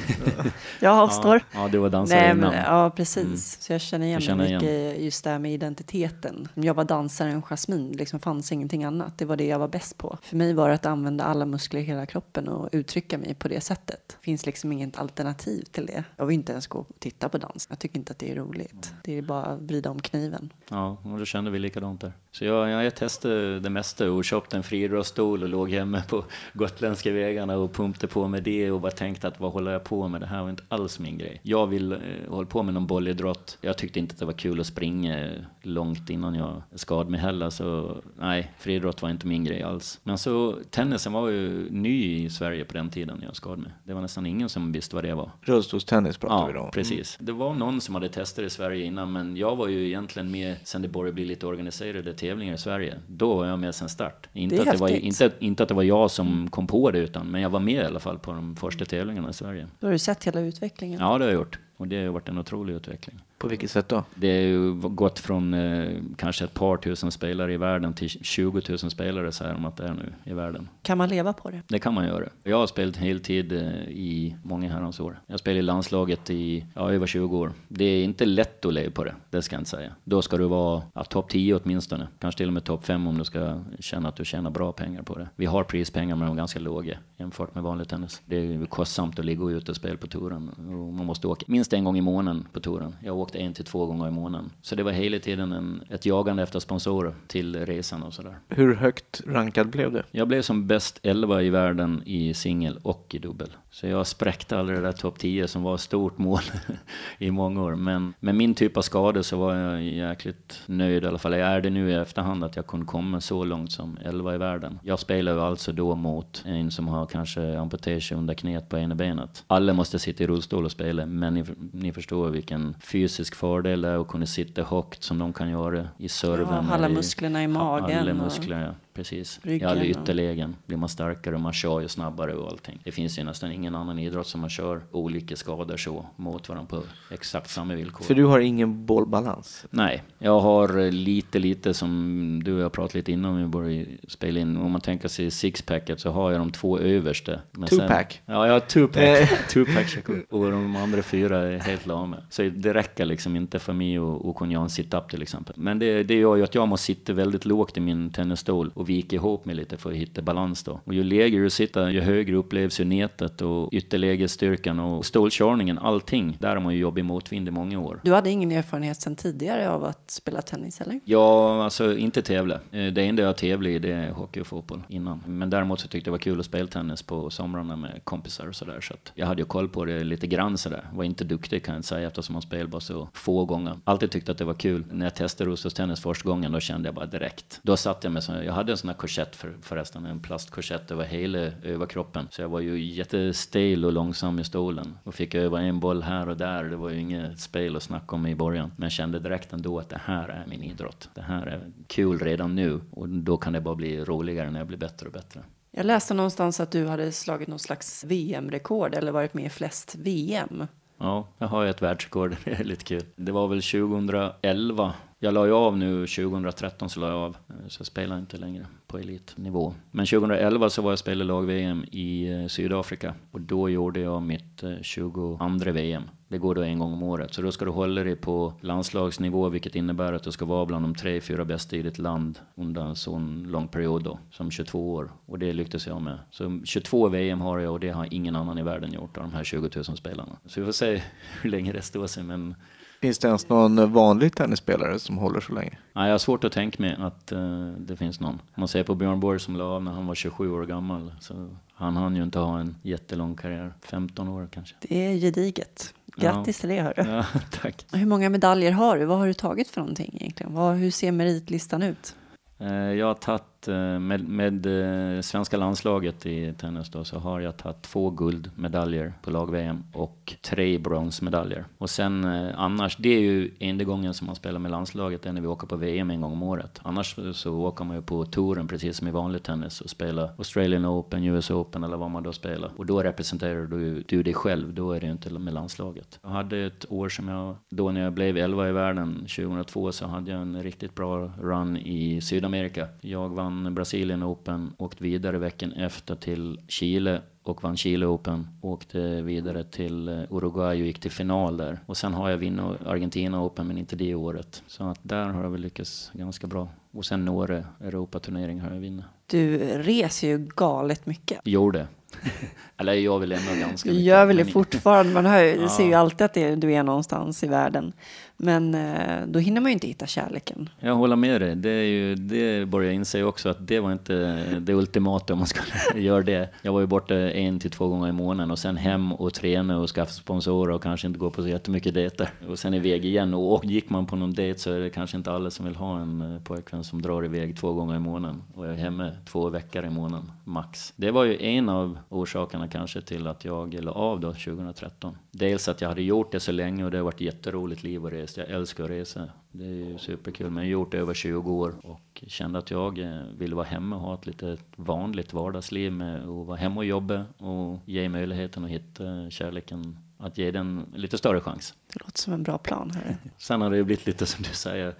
[0.80, 1.42] jag avstår.
[1.54, 2.54] Ja, du var dansare Nej, innan.
[2.72, 3.62] Ja, precis.
[3.62, 4.62] Så jag känner igen Jag känner mig igen.
[4.62, 6.48] mycket just det här med identiteten.
[6.54, 9.18] Jag var dansaren Jasmine, liksom fanns ingenting annat.
[9.18, 10.18] Det var det jag var bäst på.
[10.22, 13.48] För mig var det att använda alla muskler i hela kroppen och uttrycka mig på
[13.48, 14.02] det sättet.
[14.08, 16.04] Det finns liksom inget alternativ till det.
[16.18, 17.68] Jag vill inte ens gå och titta på dans.
[17.70, 18.94] Jag tycker inte att det är roligt.
[19.04, 20.54] Det är bara att vrida om kniven.
[20.70, 22.12] Ja, och då kände vi likadant där.
[22.32, 26.26] Så jag, jag, jag testade det mesta och köpte en friidrottsstol och låg hemma på
[26.54, 30.08] gotländska vägarna och pumpade på med det och bara tänkte att vad håller jag på
[30.08, 30.22] med?
[30.22, 31.40] Det här var inte alls min grej.
[31.44, 31.98] Jag vill eh,
[32.30, 33.58] hålla på med någon bollidrott.
[33.62, 35.30] Jag tyckte inte att det var kul att springa
[35.62, 37.50] långt innan jag skadade mig heller.
[37.50, 40.00] Så nej, friidrott var inte min grej alls.
[40.04, 43.72] Men så tennisen var ju ny i Sverige på den tiden när jag skadade mig.
[43.84, 45.32] Det var nästan ingen som visste vad det var.
[45.42, 46.72] Rullstolstennis pratar vi då Ja, om.
[46.72, 47.18] precis.
[47.22, 50.56] Det var någon som hade testat i Sverige innan, men jag var ju egentligen med
[50.64, 52.96] sen det började bli lite organiserade tävlingar i Sverige.
[53.08, 54.28] Då var jag med sen start.
[54.34, 56.92] Inte, Det är att, det var, inte, inte att det var jag som kom på
[56.92, 59.68] det, utan, men jag var med i alla fall på de första tävlingarna i Sverige.
[59.80, 61.00] Då har du sett hela utvecklingen.
[61.00, 61.60] Ja, det har jag gjort.
[61.82, 63.20] Och det har ju varit en otrolig utveckling.
[63.42, 64.04] På vilket sätt då?
[64.16, 68.62] Det har ju gått från eh, kanske ett par tusen spelare i världen till 20
[68.70, 70.70] 000 spelare säger de att det är nu i världen.
[70.82, 71.62] Kan man leva på det?
[71.68, 72.30] Det kan man göra.
[72.44, 75.20] Jag har spelat heltid eh, i många herrans år.
[75.28, 77.54] Jag spelade i landslaget i ja, över 20 år.
[77.68, 79.96] Det är inte lätt att leva på det, det ska jag inte säga.
[80.04, 82.08] Då ska du vara ja, topp 10 åtminstone.
[82.20, 85.02] Kanske till och med topp 5 om du ska känna att du tjänar bra pengar
[85.02, 85.30] på det.
[85.36, 88.22] Vi har prispengar men de är ganska låga jämfört med vanlig tennis.
[88.26, 90.50] Det är ju kostsamt att ligga ute och spela på touren.
[90.50, 92.96] Och man måste åka minst en gång i månaden på touren.
[93.04, 94.52] Jag åkte en till två gånger i månaden.
[94.62, 98.36] Så det var hela tiden en, ett jagande efter sponsorer till resan och sådär.
[98.50, 100.04] Hur högt rankad blev du?
[100.12, 103.50] Jag blev som bäst 11 i världen i singel och i dubbel.
[103.72, 106.42] Så jag spräckte aldrig det där topp 10 som var ett stort mål
[107.18, 107.76] i många år.
[107.76, 111.32] Men med min typ av skador så var jag jäkligt nöjd i alla fall.
[111.32, 114.38] Jag är det nu i efterhand att jag kunde komma så långt som 11 i
[114.38, 114.80] världen.
[114.84, 118.96] Jag spelar ju alltså då mot en som har kanske amputation under knät på ena
[118.96, 119.44] benet.
[119.48, 123.90] Alla måste sitta i rullstol och spela, men ni, ni förstår vilken fysisk fördel det
[123.90, 126.66] är att kunna sitta högt som de kan göra i serven.
[126.70, 128.74] Ja, alla musklerna i magen Alla och muskler, ja.
[128.94, 129.40] Precis.
[129.44, 132.80] I ryggen alla och- ytterlägen blir man starkare och man kör ju snabbare och allting.
[132.84, 136.68] Det finns ju nästan ingen annan idrott som man kör olika skador så mot varandra
[136.70, 138.06] på exakt samma villkor.
[138.06, 139.66] För du har ingen bollbalans.
[139.70, 143.86] Nej, jag har eh, lite, lite som du och jag pratade lite innan vi började
[144.08, 144.58] spela in.
[144.58, 147.40] Om man tänker sig sixpacket så har jag de två översta.
[147.54, 148.22] Two-pack.
[148.26, 148.64] Ja, jag har Eh.
[148.68, 149.30] two-pack.
[149.50, 150.26] two-pack Shakur.
[150.30, 152.18] och de andra fyra är helt lama.
[152.30, 155.56] Så det räcker liksom inte för mig att, att kunna göra en sit-up till exempel.
[155.58, 158.90] Men det, det gör ju att jag måste sitta väldigt lågt i min tennisstol och
[158.90, 160.80] vika ihop mig lite för att hitta balans då.
[160.86, 166.38] Och ju lägre du sitter, ju högre upplevs ju nätet och ytterlägesstyrkan och stålkörningen, allting.
[166.40, 168.00] Där har man ju jobbat i motvind i många år.
[168.04, 171.00] Du hade ingen erfarenhet sedan tidigare av att spela tennis, eller?
[171.06, 172.56] Ja, alltså inte tävla.
[172.72, 175.24] Eh, Det enda jag tävlade i det är hockey och fotboll innan.
[175.28, 178.48] Men däremot så tyckte jag det var kul att spela tennis på somrarna med kompisar
[178.48, 178.82] och sådär.
[178.82, 180.86] Så att jag hade ju koll på det lite grann sådär.
[180.94, 183.80] Var inte duktig kan jag inte säga eftersom man spelade bara så få gånger.
[183.84, 184.86] Alltid tyckte att det var kul.
[184.92, 187.60] När jag testade Roslags första gången då kände jag bara direkt.
[187.64, 190.92] Då satt jag med så, jag hade en sån här korsett för, förresten, en plastkorsett
[190.92, 192.28] över hela överkroppen.
[192.32, 194.98] Så jag var ju jättestel och långsam i stolen.
[195.04, 196.64] Och fick öva en boll här och där.
[196.64, 198.72] Det var ju inget spel att snacka om i början.
[198.76, 201.10] Men jag kände direkt ändå att det här är min idrott.
[201.14, 202.82] Det här är kul redan nu.
[202.92, 205.44] Och då kan det bara bli roligare när jag blir bättre och bättre.
[205.72, 209.96] Jag läste någonstans att du hade slagit någon slags VM-rekord eller varit med i flest
[209.96, 210.68] VM.
[210.98, 212.36] Ja, jag har ju ett världsrekord.
[212.44, 213.04] Det är lite kul.
[213.16, 214.94] Det var väl 2011.
[215.24, 217.38] Jag la ju av nu, 2013 så la jag av.
[217.50, 219.74] Eh, så jag spelar inte längre på elitnivå.
[219.92, 223.14] Men 2011 så var jag spelade lag-VM i eh, Sydafrika.
[223.32, 226.04] Och då gjorde jag mitt eh, 22 VM.
[226.28, 227.34] Det går då en gång om året.
[227.34, 230.86] Så då ska du hålla dig på landslagsnivå, vilket innebär att du ska vara bland
[230.86, 234.94] de tre, fyra bästa i ditt land under en sån lång period då, som 22
[234.94, 235.12] år.
[235.26, 236.20] Och det lyckades jag med.
[236.32, 239.34] Så 22 VM har jag och det har ingen annan i världen gjort av de
[239.34, 240.38] här 20 000 spelarna.
[240.46, 241.02] Så vi får se
[241.42, 242.56] hur länge det står sig, men
[243.02, 245.78] Finns det ens någon vanlig tennisspelare som håller så länge?
[245.94, 248.34] Nej, jag har svårt att tänka mig att eh, det finns någon.
[248.34, 251.14] Om man ser på Björn Borg som la av när han var 27 år gammal.
[251.20, 253.74] Så han hann ju inte ha en jättelång karriär.
[253.82, 254.76] 15 år kanske.
[254.82, 255.94] Det är gediget.
[256.16, 257.12] Grattis till det, hörru.
[257.12, 257.26] Ja,
[257.62, 257.86] tack.
[257.92, 259.06] Hur många medaljer har du?
[259.06, 260.54] Vad har du tagit för någonting egentligen?
[260.54, 262.16] Vad, hur ser meritlistan ut?
[262.60, 267.40] Eh, jag har tagit, Eh, med, med eh, svenska landslaget i tennis då, så har
[267.40, 271.66] jag tagit två guldmedaljer på lag-VM och tre bronsmedaljer.
[271.78, 275.34] Och sen eh, annars, det är ju enda gången som man spelar med landslaget, är
[275.34, 276.80] när vi åker på VM en gång om året.
[276.84, 280.86] Annars så åker man ju på touren precis som i vanlig tennis och spelar Australian
[280.86, 282.72] Open, US Open eller vad man då spelar.
[282.78, 286.20] Och då representerar du, du dig själv, då är det ju inte med landslaget.
[286.24, 290.08] Jag hade ett år som jag, då när jag blev 11 i världen, 2002, så
[290.08, 292.88] hade jag en riktigt bra run i Sydamerika.
[293.02, 298.48] Jag vann Brasilien Open, åkte vidare veckan efter till Chile och vann Chile Open.
[298.62, 301.80] Åkte vidare till eh, Uruguay och gick till final där.
[301.86, 304.64] Och sen har jag vunnit Argentina Open, men inte det året.
[304.68, 306.70] Så att där har jag väl lyckats ganska bra.
[306.92, 309.06] Och sen några Europaturneringar har jag vunnit.
[309.28, 311.40] Du reser ju galet mycket.
[311.44, 311.88] Gjorde.
[312.82, 314.06] Eller jag vill ändå ganska mycket.
[314.26, 315.14] väl det men- fortfarande.
[315.14, 315.70] Man hör, Ja.
[315.70, 317.94] ser ju alltid att är, du är någonstans i världen.
[318.38, 320.70] Men eh, då hinner man ju inte hitta kärleken.
[320.80, 321.56] Jag håller med dig.
[321.56, 325.40] Det, är ju, det börjar jag inse också att det var inte det ultimata om
[325.40, 325.68] man skulle
[326.04, 326.50] göra det.
[326.62, 329.80] Jag var ju borta en till två gånger i månaden och sen hem och träna
[329.80, 332.30] och skaffa sponsorer och kanske inte gå på så jättemycket dejter.
[332.50, 333.34] Och sen iväg igen.
[333.34, 335.76] Och, och gick man på någon dejt så är det kanske inte alla som vill
[335.76, 339.50] ha en eh, pojkvän som drar iväg två gånger i månaden och är hemma två
[339.50, 340.94] veckor i månaden max.
[340.96, 345.18] Det var ju en av orsakerna kanske till att jag la av då 2013.
[345.32, 348.12] Dels att jag hade gjort det så länge och det har varit jätteroligt liv och
[348.12, 348.42] resa.
[348.42, 349.30] Jag älskar att resa.
[349.52, 350.50] Det är ju superkul.
[350.50, 353.66] Men jag har gjort det över 20 år och kände att jag eh, ville vara
[353.66, 358.10] hemma och ha ett lite vanligt vardagsliv med att vara hemma och jobba och ge
[358.10, 359.98] möjligheten att hitta kärleken.
[360.18, 361.74] Att ge den lite större chans.
[361.94, 362.92] Det låter som en bra plan.
[362.92, 363.16] Hörru.
[363.38, 364.96] Sen har det ju blivit lite som du säger,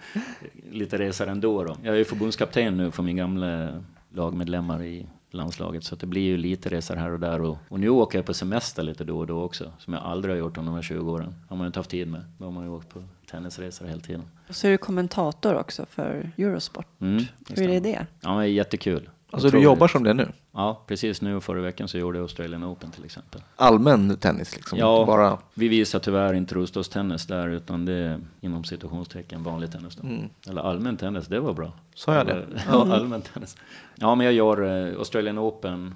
[0.70, 1.76] lite resor ändå då.
[1.82, 6.36] Jag är ju förbundskapten nu för min gamla lagmedlemmar i landslaget så det blir ju
[6.36, 9.26] lite resor här och där och, och nu åker jag på semester lite då och
[9.26, 11.34] då också som jag aldrig har gjort under de här 20 åren.
[11.48, 12.24] har man ju inte haft tid med.
[12.38, 14.22] Då har man ju åkt på tennisresor hela tiden.
[14.48, 16.86] Och så är du kommentator också för Eurosport.
[17.00, 17.24] Mm,
[17.56, 18.06] Hur är det?
[18.20, 19.10] Ja, men jättekul.
[19.32, 20.28] Alltså du jobbar som det nu?
[20.52, 23.42] Ja, precis nu förra veckan så gjorde jag Australian Open till exempel.
[23.56, 24.78] Allmän tennis liksom?
[24.78, 25.38] Ja, bara...
[25.54, 30.08] vi visar tyvärr inte Rostås-tennis där utan det är inom situationstecken vanlig tennis då.
[30.08, 30.28] Mm.
[30.48, 31.72] Eller allmän tennis, det var bra.
[31.94, 32.46] Sa jag det?
[32.68, 33.56] Ja, allmän tennis.
[33.94, 35.94] Ja, men jag gör eh, Australian Open,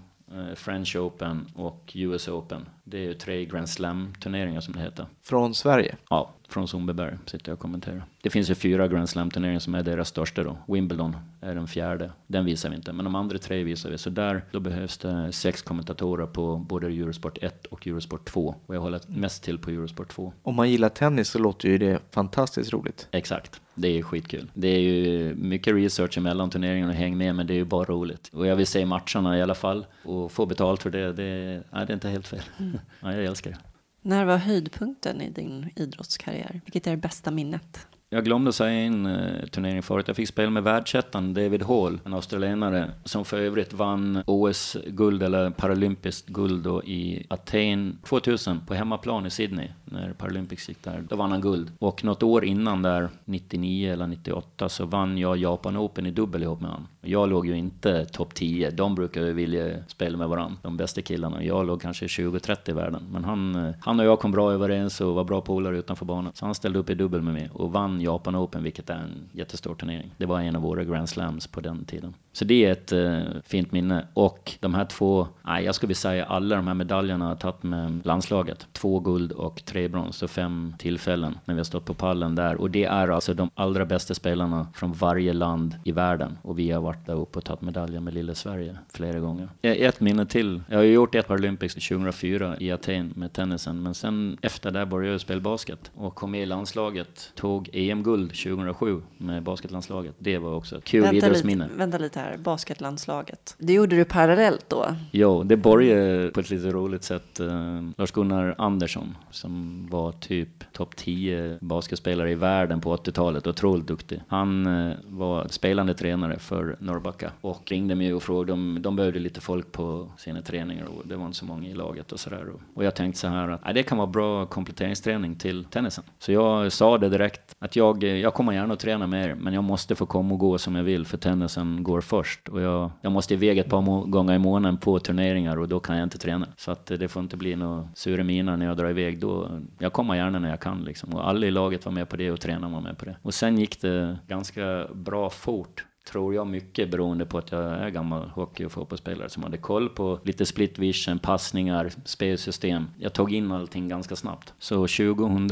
[0.55, 2.69] French Open och US Open.
[2.85, 5.07] Det är ju tre Grand Slam-turneringar som det heter.
[5.23, 5.97] Från Sverige?
[6.11, 8.05] Ja, från Sundbyberg sitter jag och kommenterar.
[8.23, 10.57] Det finns ju fyra Grand Slam-turneringar som är deras största då.
[10.69, 12.11] Wimbledon är den fjärde.
[12.27, 13.99] Den visar vi inte, men de andra tre visar vi.
[13.99, 18.55] Så där då behövs det sex kommentatorer på både Eurosport 1 och Eurosport 2.
[18.67, 20.33] Och jag håller mest till på Eurosport 2.
[20.43, 23.09] Om man gillar tennis så låter ju det fantastiskt roligt.
[23.11, 23.61] Exakt.
[23.77, 24.51] Det är skitkul.
[24.55, 27.85] Det är ju mycket research emellan turneringarna och häng med, men det är ju bara
[27.85, 28.31] roligt.
[28.33, 29.87] Och jag vill se matcherna i alla fall.
[30.05, 32.43] Och få betalt för det, det, nej, det är inte helt fel.
[33.01, 33.59] Ja, jag älskar det.
[34.03, 36.61] När var höjdpunkten i din idrottskarriär?
[36.65, 37.87] Vilket är det bästa minnet?
[38.11, 40.09] Jag glömde säga en eh, turnering förut.
[40.09, 45.51] Jag fick spela med världsettan David Hall, en australienare, som för övrigt vann OS-guld eller
[45.51, 51.05] paralympiskt guld då i Aten 2000 på hemmaplan i Sydney, när Paralympics gick där.
[51.09, 51.73] Då vann han guld.
[51.79, 56.43] Och något år innan där, 99 eller 98, så vann jag Japan Open i dubbel
[56.43, 56.89] ihop med honom.
[57.01, 58.71] Jag låg ju inte topp 10.
[58.71, 61.45] De brukar ju vilja spela med varandra, de bästa killarna.
[61.45, 63.03] Jag låg kanske 20-30 i världen.
[63.13, 66.33] Men han, eh, han och jag kom bra överens och var bra polare utanför banan.
[66.35, 69.29] Så han ställde upp i dubbel med mig och vann Japan Open, vilket är en
[69.33, 70.15] jättestor turnering.
[70.17, 72.15] Det var en av våra Grand Slams på den tiden.
[72.37, 74.07] Så det är ett uh, fint minne.
[74.15, 77.63] Och de här två, nej jag skulle vilja säga alla de här medaljerna har tagit
[77.63, 78.67] med landslaget.
[78.73, 82.55] Två guld och tre brons, så fem tillfällen när vi har stått på pallen där.
[82.55, 86.39] Och det är alltså de allra bästa spelarna från varje land i världen.
[86.43, 89.49] Och vi har varit där uppe och tagit medaljer med lilla Sverige flera gånger.
[89.63, 90.63] Ett minne till.
[90.69, 93.83] Jag har ju gjort ett Paralympics 2004 i Aten med tennisen.
[93.83, 97.33] Men sen efter det började jag spela basket och kom med i landslaget.
[97.35, 100.15] Tog EM-guld 2007 med basketlandslaget.
[100.19, 101.65] Det var också ett kul vänta idrottsminne.
[101.65, 103.55] Lite, vänta lite här, basketlandslaget.
[103.59, 104.87] Det gjorde du parallellt då?
[105.11, 107.41] Jo, det började på ett lite roligt sätt.
[107.41, 114.23] Uh, Lars-Gunnar Andersson som var typ topp 10 basketspelare i världen på 80-talet, otroligt duktig.
[114.29, 119.19] Han uh, var spelande tränare för Norrbacka och ringde mig och frågade om de behövde
[119.19, 122.47] lite folk på sina träningar och det var inte så många i laget och sådär.
[122.75, 126.05] Och jag tänkte så här att det kan vara bra kompletteringsträning till tennisen.
[126.19, 129.55] Så jag sa det direkt att jag, jag kommer gärna att träna med er men
[129.55, 132.91] jag måste få komma och gå som jag vill för tennisen går först och jag,
[133.01, 136.19] jag måste iväg ett par gånger i månaden på turneringar och då kan jag inte
[136.19, 136.47] träna.
[136.57, 139.21] Så att det får inte bli några sura miner när jag drar iväg.
[139.21, 141.15] Då, jag kommer gärna när jag kan liksom.
[141.15, 143.17] Och alla i laget var med på det och tränaren var med på det.
[143.23, 147.91] Och sen gick det ganska bra fort tror jag mycket beroende på att jag är
[147.91, 152.89] gammal hockey och fotbollsspelare som hade koll på lite split vision, passningar, spelsystem.
[152.99, 154.53] Jag tog in allting ganska snabbt.
[154.59, 155.49] Så 2000,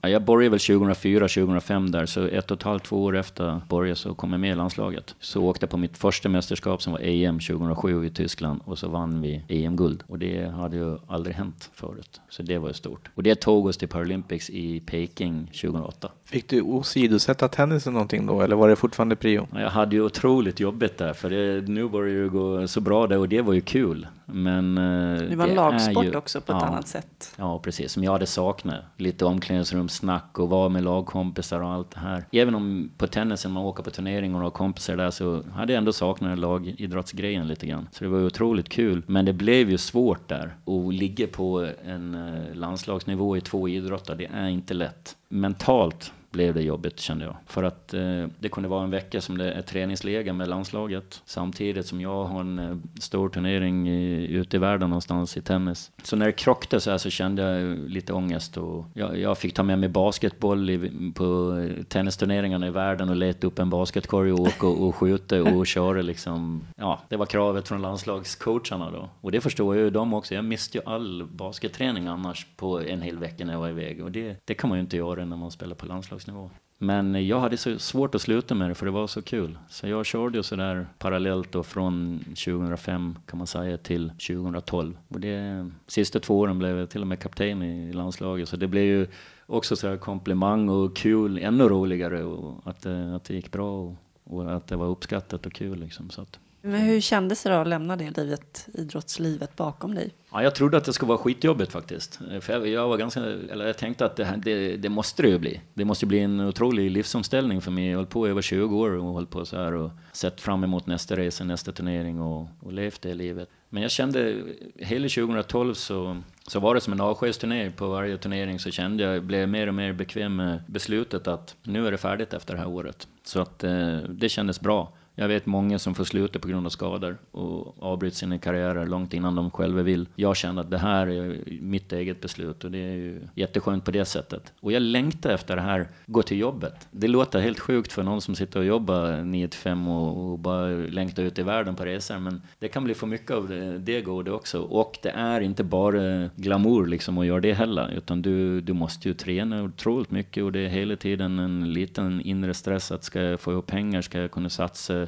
[0.00, 3.60] ja, jag började väl 2004, 2005 där, så ett och ett halvt, två år efter
[3.68, 5.14] började så kom jag med i landslaget.
[5.20, 8.88] Så åkte jag på mitt första mästerskap som var EM 2007 i Tyskland och så
[8.88, 10.02] vann vi EM-guld.
[10.06, 12.20] Och det hade ju aldrig hänt förut.
[12.28, 13.10] Så det var ju stort.
[13.14, 16.10] Och det tog oss till Paralympics i Peking 2008.
[16.24, 19.48] Fick du åsidosätta tennisen någonting då, eller var det fortfarande prio?
[19.52, 23.18] Jag hade ju otroligt jobbigt där, för det, nu började det gå så bra där
[23.18, 24.06] och det var ju kul.
[24.32, 27.34] Men eh, det var en lagsport ju, också på ett annat sätt.
[27.36, 27.92] Ja, precis.
[27.92, 28.84] Som jag hade saknat.
[28.96, 32.24] Lite omklädningsrumssnack och vara med lagkompisar och allt det här.
[32.32, 35.78] Även om på tennisen man åker på turneringar och har kompisar där så hade jag
[35.78, 37.88] ändå saknat lagidrottsgrejen lite grann.
[37.92, 39.02] Så det var ju otroligt kul.
[39.06, 40.56] Men det blev ju svårt där.
[40.66, 45.16] att ligga på en eh, landslagsnivå i två idrotter, det är inte lätt.
[45.28, 47.36] Mentalt blev det jobbigt kände jag.
[47.46, 51.86] För att eh, det kunde vara en vecka som det är träningsläger med landslaget samtidigt
[51.86, 55.90] som jag har en eh, stor turnering i, ute i världen någonstans i tennis.
[56.02, 59.54] Så när det krockade så här så kände jag lite ångest och jag, jag fick
[59.54, 64.40] ta med mig basketboll i, på tennisturneringarna i världen och leta upp en basketkorg och
[64.40, 66.62] åka och, och skjuta och köra liksom.
[66.76, 69.08] Ja, det var kravet från landslagscoacherna då.
[69.20, 70.34] Och det förstår jag ju de också.
[70.34, 74.12] Jag miste ju all basketträning annars på en hel vecka när jag var iväg och
[74.12, 76.50] det, det kan man ju inte göra när man spelar på landslaget landslagsnivå.
[76.82, 79.58] Men jag hade så svårt att sluta med det för det var så kul.
[79.68, 84.98] Så jag körde ju sådär parallellt då från 2005 kan man säga till 2012.
[85.08, 88.48] Och det, sista två åren blev jag till och med kapten i landslaget.
[88.48, 89.06] Så det blev ju
[89.46, 93.80] också så här komplimang och kul, ännu roligare och att, det, att det gick bra
[93.80, 96.10] och, och att det var uppskattat och kul liksom.
[96.10, 100.10] Så att, men hur kändes det då att lämna det livet, idrottslivet bakom dig?
[100.32, 102.20] Ja, jag trodde att det skulle vara skitjobbigt faktiskt.
[102.40, 105.60] För jag, var ganska, eller jag tänkte att det, det, det måste det ju bli.
[105.74, 107.84] Det måste bli en otrolig livsomställning för mig.
[107.84, 110.40] Jag har hållit på i över 20 år och hållit på så här och sett
[110.40, 113.48] fram emot nästa resa, nästa turnering och, och levt det livet.
[113.68, 114.42] Men jag kände,
[114.76, 117.70] hela 2012 så, så var det som en avskedsturné.
[117.70, 121.86] På varje turnering så kände jag, blev mer och mer bekväm med beslutet att nu
[121.86, 123.08] är det färdigt efter det här året.
[123.24, 124.92] Så att eh, det kändes bra.
[125.14, 129.14] Jag vet många som får sluta på grund av skador och avbryter sina karriärer långt
[129.14, 130.08] innan de själva vill.
[130.14, 133.90] Jag känner att det här är mitt eget beslut och det är ju jätteskönt på
[133.90, 134.52] det sättet.
[134.60, 136.88] Och jag längtar efter det här, gå till jobbet.
[136.90, 140.38] Det låter helt sjukt för någon som sitter och jobbar 9 till 5 och, och
[140.38, 143.78] bara längtar ut i världen på resor, men det kan bli för mycket av det,
[143.78, 144.60] det goda också.
[144.60, 149.08] Och det är inte bara glamour liksom att göra det heller, utan du, du måste
[149.08, 153.20] ju träna otroligt mycket och det är hela tiden en liten inre stress att ska
[153.20, 154.99] jag få ihop pengar, ska jag kunna satsa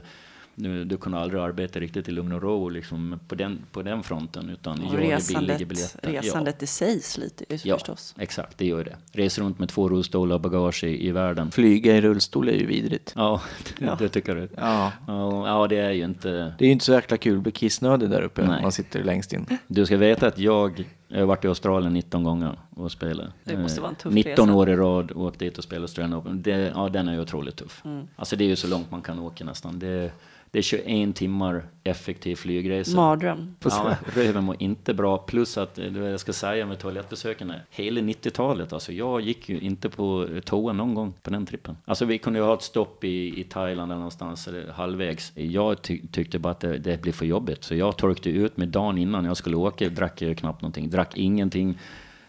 [0.55, 4.03] du, du kunde aldrig arbeta riktigt i lugn och ro liksom, på, den, på den
[4.03, 4.51] fronten.
[4.51, 5.61] Utan och resandet,
[6.03, 6.65] resandet ja.
[6.65, 8.15] i sig sliter ju ja, förstås.
[8.19, 8.97] exakt, det gör det.
[9.13, 11.51] Reser runt med två rullstolar och bagage i, i världen.
[11.51, 13.13] Flyga i rullstol är ju vidrigt.
[13.17, 13.41] Ja,
[13.79, 13.97] det, ja.
[13.99, 14.49] det tycker du?
[14.57, 14.93] Ja.
[15.07, 15.49] ja.
[15.49, 16.31] Ja, det är ju inte...
[16.59, 18.47] Det är ju inte så jäkla kul att bli kissnödig där uppe.
[18.47, 18.63] Nej.
[18.63, 19.47] Man sitter längst in.
[19.67, 23.27] Du ska veta att jag Jag har varit i Australien 19 gånger och spelat.
[23.45, 24.55] Det måste vara en tuff 19 resa.
[24.59, 26.43] år i rad åkt dit och spelat Australian Open.
[26.43, 27.83] Det, ja, den är ju otroligt tuff.
[28.17, 29.79] Alltså det är ju så långt man kan åka nästan.
[29.79, 30.13] Det,
[30.53, 32.97] det är 21 timmar effektiv flygresa.
[32.97, 33.55] Mardröm.
[33.65, 35.19] Ja, röven mår inte bra.
[35.19, 39.61] Plus att, eh, det jag ska säga med toalettbesöken hela 90-talet, alltså jag gick ju
[39.61, 41.77] inte på toa någon gång på den trippen.
[41.85, 45.33] Alltså vi kunde ju ha ett stopp i, i Thailand eller någonstans, eller halvvägs.
[45.35, 47.65] Jag ty tyckte bara att det, det blir för jobbigt.
[47.65, 51.02] Så jag torkade ut mig dagen innan jag skulle åka, drack jag knappt någonting, drack
[51.17, 51.77] ingenting.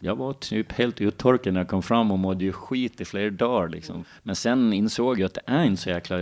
[0.06, 3.30] Jag var typ helt uttorkad när jag kom fram och mådde ju skit i flera
[3.30, 4.06] dagar liksom.
[4.24, 6.18] Men sen insåg jag att det är inte så jäkla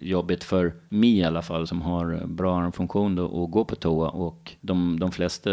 [0.00, 4.08] jobbigt för mig i alla fall som har bra armfunktion då, att gå på toa
[4.08, 5.50] och de, de flesta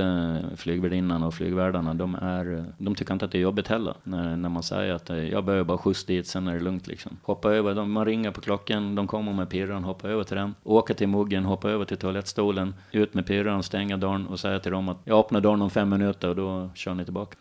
[0.55, 4.49] flygvärdinnorna och flygvärdarna de, är, de tycker inte att det är jobbigt heller när, när
[4.49, 7.17] man säger att eh, jag behöver bara skjuts dit, sen är det lugnt liksom.
[7.23, 10.55] Hoppa över, de, man ringer på klockan, de kommer med pirran, hoppa över till den,
[10.63, 14.71] åka till muggen, hoppa över till toalettstolen, ut med pirran, stänga dörren och säga till
[14.71, 17.37] dem att jag öppnar dörren om fem minuter och då kör ni tillbaka.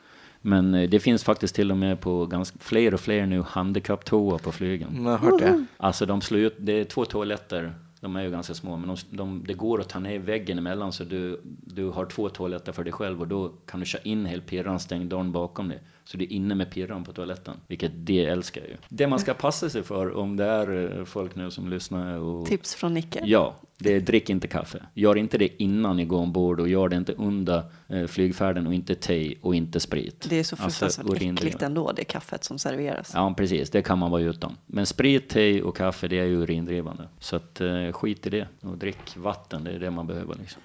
[0.46, 4.38] Men eh, det finns faktiskt till och med på ganska, fler och fler nu handikapptoa
[4.38, 5.04] på flygen.
[5.04, 5.66] Jag har hört det.
[5.76, 8.96] Alltså de slår ut, det är två toaletter, de är ju ganska små, men de,
[9.16, 12.84] de, det går att ta ner väggen emellan så du, du har två toaletter för
[12.84, 15.80] dig själv och då kan du köra in hela pirran, stäng dörren bakom dig.
[16.08, 18.76] Så du är inne med pirran på toaletten, vilket det älskar jag ju.
[18.88, 22.46] Det man ska passa sig för om det är eh, folk nu som lyssnar och
[22.46, 23.20] Tips från Nicke.
[23.24, 24.82] Ja, det är drick inte kaffe.
[24.94, 28.74] Gör inte det innan ni går ombord och gör det inte under eh, flygfärden och
[28.74, 30.26] inte te och inte sprit.
[30.28, 31.40] Det är så Alltså, fruktansvärt urindrivande.
[31.42, 33.10] äckligt ändå, det kaffet som serveras.
[33.14, 33.70] Ja, precis.
[33.70, 34.56] Det kan man vara utan.
[34.66, 37.08] Men sprit, te och kaffe, det är ju urindrivande.
[37.18, 38.48] Så att, eh, skit i det.
[38.60, 40.34] Och drick vatten, det är det man behöver.
[40.40, 40.62] Liksom.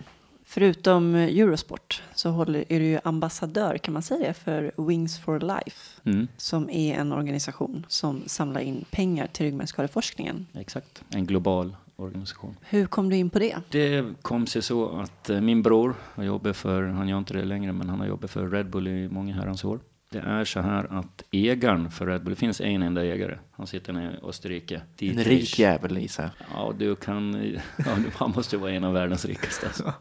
[0.54, 6.02] Förutom Eurosport så håller, är du ju ambassadör, kan man säga för Wings for Life.
[6.04, 10.48] Mm, Som är en organisation som samlar in pengar till ryggmärgsskadeforskningen.
[10.54, 11.04] exakt.
[11.10, 12.58] En global organisation.
[12.62, 13.58] Hur kom du in på det?
[13.70, 17.46] Det kom sig så att eh, min bror har jobbat för, han gör inte det
[17.46, 19.80] längre, men han har jobbat för Red Bull i många herrans år.
[20.12, 23.38] Det är så här att ägaren för Red Bull, det finns en enda ägare.
[23.52, 24.76] Han sitter nere i Österrike.
[24.76, 25.28] En Dietrich.
[25.28, 26.30] rik jävel jag.
[26.54, 27.54] Ja, du kan...
[27.78, 29.68] Ja, han måste ju vara en av världens rikaste.
[29.68, 29.94] Alltså.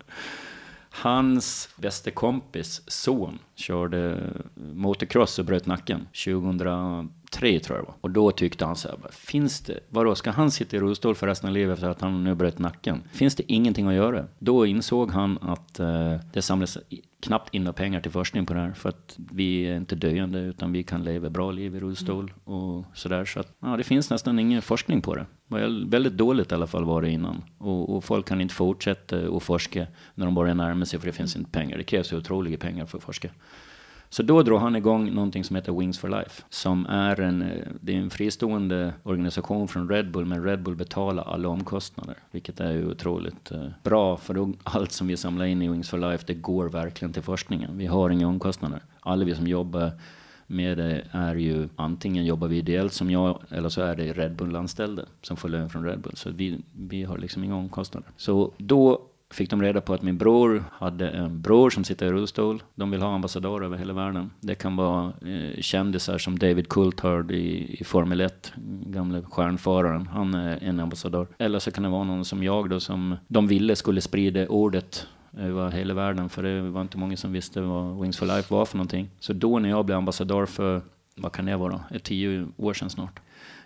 [0.90, 6.08] Hans bästa kompis son körde motocross och bröt nacken
[7.30, 7.94] 2003 tror jag det var.
[8.00, 11.26] Och då tyckte han så här, finns det, vadå, ska han sitta i rullstol för
[11.26, 13.02] resten av livet efter att han nu bröt nacken?
[13.12, 14.24] Finns det ingenting att göra?
[14.38, 18.54] Då insåg han att eh, det samlas i- knappt in några pengar till forskning på
[18.54, 21.80] det här för att vi är inte döende utan vi kan leva bra liv i
[21.80, 23.24] rullstol och sådär.
[23.24, 25.26] Så att, ja, det finns nästan ingen forskning på det.
[25.48, 27.42] Väl- Väldigt dåligt i alla fall var det innan.
[27.58, 31.12] Och, och folk kan inte fortsätta att forska när de börjar närma sig för det
[31.12, 31.78] finns inte pengar.
[31.78, 33.28] Det krävs otroliga pengar för att forska.
[34.12, 36.42] Så då drog han igång någonting som heter Wings for Life.
[36.48, 40.76] Som är en, eh, det är en fristående organisation från Red Bull, men Red Bull
[40.76, 42.16] betalar alla omkostnader.
[42.30, 45.90] Vilket är ju otroligt eh, bra, för då, allt som vi samlar in i Wings
[45.90, 47.78] for Life, det går verkligen till forskningen.
[47.78, 48.80] Vi har inga omkostnader.
[49.00, 49.92] Alla vi som jobbar
[50.46, 54.36] med det är ju antingen jobbar vi ideellt som jag, eller så är det Red
[54.36, 56.16] Bull-anställda som får lön från Red Bull.
[56.16, 58.08] Så vi, vi har liksom inga omkostnader.
[58.16, 62.10] Så då fick de reda på att min bror hade en bror som sitter i
[62.10, 62.62] rullstol.
[62.74, 64.30] De vill ha ambassadörer över hela världen.
[64.40, 68.52] Det kan vara eh, kändisar som David Coulthard i, i Formel 1,
[68.86, 70.06] gamle stjärnföraren.
[70.06, 71.26] Han är en ambassadör.
[71.38, 75.06] Eller så kan det vara någon som jag då som de ville skulle sprida ordet
[75.36, 76.28] över hela världen.
[76.28, 79.10] För det var inte många som visste vad Wings for Life var för någonting.
[79.20, 80.82] Så då när jag blev ambassadör för,
[81.16, 83.20] vad kan det vara, ett tio år sedan snart.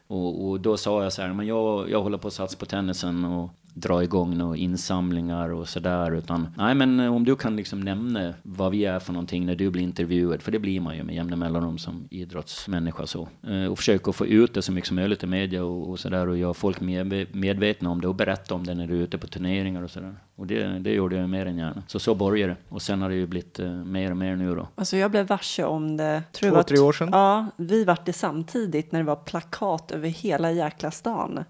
[0.07, 2.67] Och, och då sa jag så här, men jag, jag håller på att satsa på
[2.67, 6.15] tennisen och dra igång några insamlingar och sådär.
[6.15, 9.55] Utan, nej men eh, om du kan liksom nämna vad vi är för någonting när
[9.55, 13.29] du blir intervjuad, för det blir man ju med jämna mellanrum som idrottsmänniska så.
[13.43, 16.29] Eh, och försöka få ut det så mycket som möjligt i media och, och sådär
[16.29, 19.27] och göra folk medvetna om det och berätta om det när du är ute på
[19.27, 20.15] turneringar och sådär.
[20.37, 21.83] Och det, det gjorde jag mer än gärna.
[21.87, 22.75] Så så började det.
[22.75, 24.69] Och sen har det ju blivit eh, mer och mer nu då.
[24.75, 26.23] Alltså jag blev varse om det.
[26.33, 27.09] Tror Två, var tre år sedan?
[27.13, 31.45] Ja, vi vart det samtidigt när det var plakat över hela jäkla stan.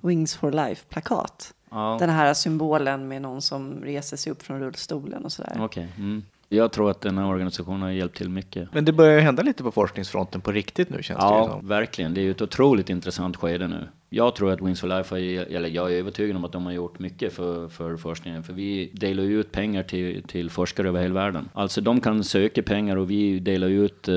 [0.00, 1.54] Wings for Life-plakat.
[1.70, 1.96] Ja.
[2.00, 5.56] Den här symbolen med någon som reser sig upp från rullstolen och sådär.
[5.60, 5.88] Okej.
[5.96, 6.22] Mm.
[6.48, 8.68] Jag tror att den här organisationen har hjälpt till mycket.
[8.74, 11.48] Men det börjar ju hända lite på forskningsfronten på riktigt nu känns det ju Ja,
[11.48, 11.68] som.
[11.68, 12.14] verkligen.
[12.14, 13.88] Det är ju ett otroligt intressant skede nu.
[14.08, 16.72] Jag tror att Wings for Life, har, eller jag är övertygad om att de har
[16.72, 18.42] gjort mycket för, för forskningen.
[18.42, 21.48] För vi delar ut pengar till, till forskare över hela världen.
[21.52, 24.14] Alltså de kan söka pengar och vi delar ut, eh,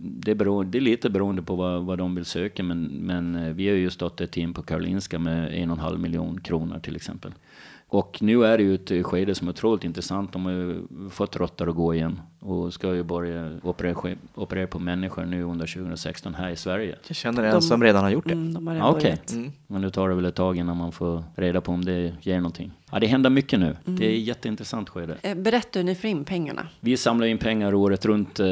[0.00, 2.62] det är, bero, det är lite beroende på vad, vad de vill söka.
[2.62, 5.82] Men, men eh, vi har ju stått ett team på Karolinska med en och en
[5.82, 7.32] halv miljon kronor till exempel.
[7.92, 10.32] Och nu är det ju ett skede som är otroligt intressant.
[10.32, 14.78] De har ju fått råttor att gå igen och ska ju börja operera, operera på
[14.78, 16.98] människor nu under 2016 här i Sverige.
[17.06, 18.32] Jag känner en De- som redan har gjort det.
[18.32, 19.31] Mm, de har redan börjat.
[19.32, 19.52] Mm.
[19.66, 22.36] Men nu tar det väl ett tag innan man får reda på om det ger
[22.36, 22.72] någonting.
[22.92, 23.76] Ja, det händer mycket nu.
[23.84, 25.16] Det är ett jätteintressant skede.
[25.22, 26.66] Eh, Berätta hur ni får in pengarna.
[26.80, 28.46] Vi samlar in pengar året runt eh,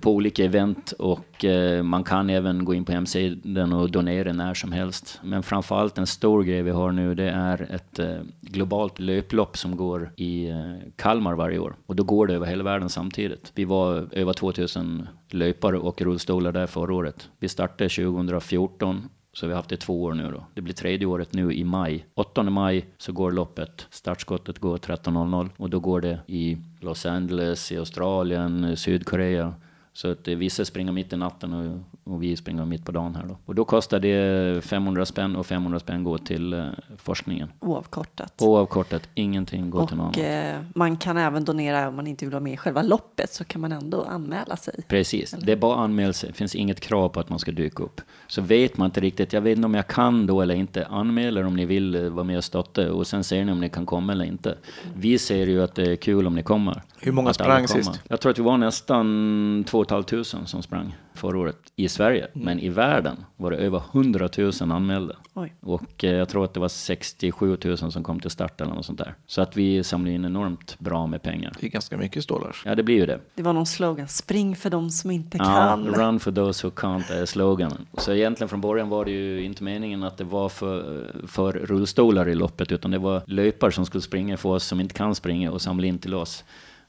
[0.00, 4.54] på olika event och eh, man kan även gå in på hemsidan och donera när
[4.54, 5.20] som helst.
[5.22, 8.00] Men framförallt en stor grej vi har nu det är ett
[8.40, 10.52] globalt löplopp som går i
[10.96, 11.76] Kalmar varje år.
[11.86, 13.52] Och då går det över hela världen samtidigt.
[13.54, 17.28] Vi var över 2000 löpare och rullstolar där förra året.
[17.38, 20.44] Vi startade 2014 så vi har haft det två år nu då.
[20.54, 22.06] Det blir tredje året nu i maj.
[22.14, 23.86] 8 maj så går loppet.
[23.90, 29.54] Startskottet går 13.00 och då går det i Los Angeles, i Australien, Sydkorea.
[29.96, 33.14] Så att eh, vissa springer mitt i natten och, och vi springer mitt på dagen
[33.14, 33.36] här då.
[33.44, 36.66] Och då kostar det 500 spänn och 500 spänn går till eh,
[36.96, 37.48] forskningen.
[37.60, 38.34] Oavkortat.
[38.42, 42.32] Oavkortat, ingenting går till någon Och eh, man kan även donera om man inte vill
[42.32, 44.84] vara med i själva loppet så kan man ändå anmäla sig.
[44.88, 46.28] Precis, det är bara anmäla sig.
[46.28, 48.00] Det finns inget krav på att man ska dyka upp.
[48.26, 50.86] Så vet man inte riktigt, jag vet inte om jag kan då eller inte.
[50.86, 53.60] Anmäl er om ni vill eh, vara med och stötta och sen ser ni om
[53.60, 54.54] ni kan komma eller inte.
[54.94, 56.82] Vi ser ju att det är kul om ni kommer.
[57.00, 57.82] Hur många sprang kommer.
[57.82, 58.00] sist?
[58.08, 62.26] Jag tror att vi var nästan 2 500 som sprang förra året i Sverige.
[62.34, 62.44] Mm.
[62.44, 65.16] Men i världen var det över 100 000 anmälda.
[65.34, 65.54] Oj.
[65.60, 68.86] Och eh, jag tror att det var 67 000 som kom till start eller något
[68.86, 69.14] sånt där.
[69.26, 71.52] Så att vi samlade in enormt bra med pengar.
[71.60, 72.56] Det är ganska mycket stålar.
[72.64, 73.20] Ja, det blir ju det.
[73.34, 75.86] Det var någon slogan, spring för de som inte Ja, kan.
[75.86, 77.86] run for those who can't är sloganen.
[77.98, 82.28] Så egentligen från början var det ju inte meningen att det var för, för rullstolar
[82.28, 85.50] i loppet, utan det var löpare som skulle springa för oss som inte kan springa
[85.52, 86.44] och samla in till oss.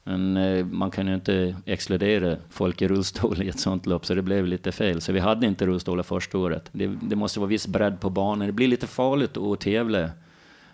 [0.07, 4.13] Men eh, man kan ju inte exkludera folk i rullstol i ett sånt lopp, så
[4.13, 5.01] det blev lite fel.
[5.01, 6.69] Så vi hade inte rullstolar första året.
[6.71, 8.47] Det, det måste vara viss bredd på banan.
[8.47, 10.01] Det blir lite farligt att tävla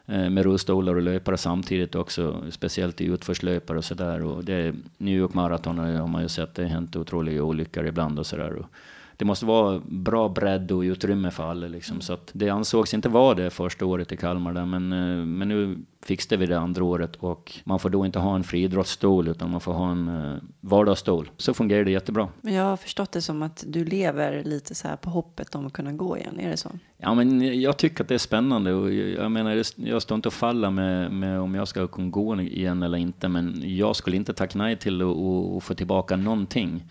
[0.05, 4.23] eh, med rullstolar och löpare samtidigt också, speciellt i utförslöpare och sådär.
[4.23, 8.19] Och det, New York Marathon har man ju sett, det har hänt otroliga olyckor ibland
[8.19, 8.65] och sådär.
[9.17, 12.01] Det måste vara bra bredd och utrymme för alla liksom.
[12.01, 15.47] Så att det ansågs inte vara det första året i Kalmar där, men, eh, men
[15.47, 19.51] nu fixade vi det andra året och man får då inte ha en friidrottsstol utan
[19.51, 21.31] man får ha en eh, vardagsstol.
[21.37, 22.27] Så fungerar det jättebra.
[22.41, 25.65] Men jag har förstått det som att du lever lite så här på hoppet om
[25.65, 26.39] att kunna gå igen.
[26.39, 26.69] Är det så?
[26.97, 30.33] Ja, men jag tycker att det är spännande och jag menar, jag står inte och
[30.33, 34.33] faller med, med om jag ska kunna gå igen eller inte, men jag skulle inte
[34.33, 36.83] tacka nej till att få tillbaka någonting.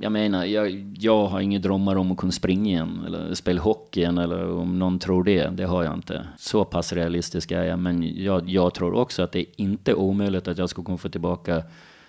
[0.00, 4.00] Jag menar, jag, jag har inga drömmar om att kunna springa igen eller spela hockey
[4.00, 5.48] igen eller om någon tror det.
[5.48, 6.26] Det har jag inte.
[6.38, 7.78] Så pass realistisk är jag.
[7.78, 11.08] Men jag, jag tror också att det är inte omöjligt att jag ska kunna få
[11.08, 11.62] tillbaka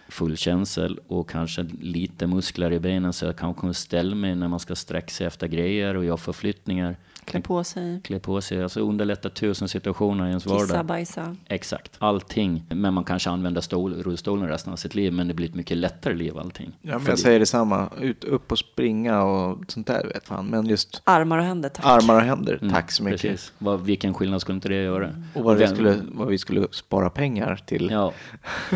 [0.10, 4.48] full känsel och kanske lite muskler i benen så jag kan kunna ställa mig när
[4.48, 6.98] man ska sträcka sig efter grejer och göra förflyttningar.
[7.26, 10.86] Klä på sig, Klä på sig, alltså underlätta tusen situationer i ens kissa, vardag.
[10.86, 11.36] bajsa.
[11.48, 12.64] Exakt, allting.
[12.70, 15.78] Men man kanske använder stol, rullstolen resten av sitt liv, men det blir ett mycket
[15.78, 16.72] lättare liv allting.
[16.82, 17.90] Ja, men För jag det- säger detsamma.
[18.02, 20.46] Ut, upp och springa och sånt där vet fan.
[20.48, 21.86] Men just Armar och händer, tack.
[21.86, 23.22] armar och händer, Mm, tack så mycket.
[23.22, 23.54] Precis.
[23.58, 25.16] Vad, vilken skillnad skulle inte det göra?
[25.34, 28.14] Och vad vi, skulle, vad vi skulle spara pengar till, Ja,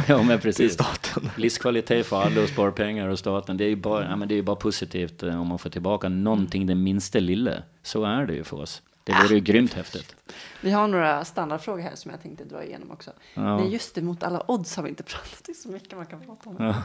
[0.08, 0.74] ja men till precis.
[0.74, 1.30] staten.
[1.38, 3.58] Livskvalitet för alla och spara pengar och staten.
[3.58, 6.10] Det är ju bara, ja, men det är bara positivt eh, om man får tillbaka
[6.10, 7.52] någonting, det minsta lilla.
[7.86, 8.82] Så är det ju för oss.
[9.06, 10.16] Det vore ju grymt häftigt.
[10.62, 13.12] Vi har några standardfrågor här som jag tänkte dra igenom också.
[13.34, 13.58] Ja.
[13.58, 15.44] Nej, just det, mot alla odds har vi inte pratat.
[15.46, 16.56] Det är så mycket man kan prata om.
[16.60, 16.76] Ja.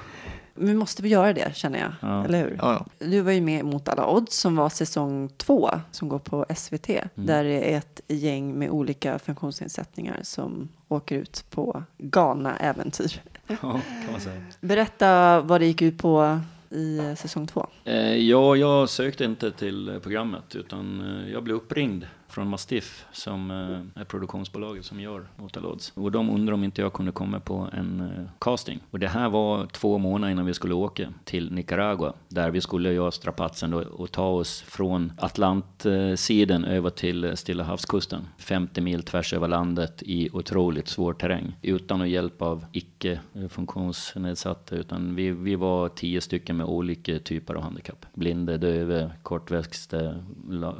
[0.54, 1.92] Men vi måste väl göra det, känner jag.
[2.00, 2.24] Ja.
[2.24, 2.56] Eller hur?
[2.62, 3.06] Ja, ja.
[3.06, 6.88] Du var ju med mot alla odds som var säsong två som går på SVT.
[6.88, 7.08] Mm.
[7.14, 13.22] Där det är ett gäng med olika funktionsnedsättningar som åker ut på galna äventyr.
[13.46, 14.42] ja, kan man säga.
[14.60, 16.40] Berätta vad det gick ut på
[16.70, 17.66] i eh, säsong två.
[17.84, 21.02] Eh, ja, jag sökte inte till eh, programmet utan
[21.32, 25.60] jag blev uppringd från Mastiff som eh, är produktionsbolaget som gör Mota
[25.94, 28.80] Och de undrade om inte jag kunde komma på en eh, casting.
[28.90, 32.92] Och det här var två månader innan vi skulle åka till Nicaragua där vi skulle
[32.92, 38.28] göra strapatsen då, och ta oss från Atlantsidan över till Stilla havskusten.
[38.38, 43.48] 50 mil tvärs över landet i otroligt svår terräng utan att hjälp av icke eh,
[43.48, 48.06] funktionsnedsatta utan vi, vi var tio stycken med olika typer av handikapp.
[48.14, 50.14] Blinde, döva, kortväxta,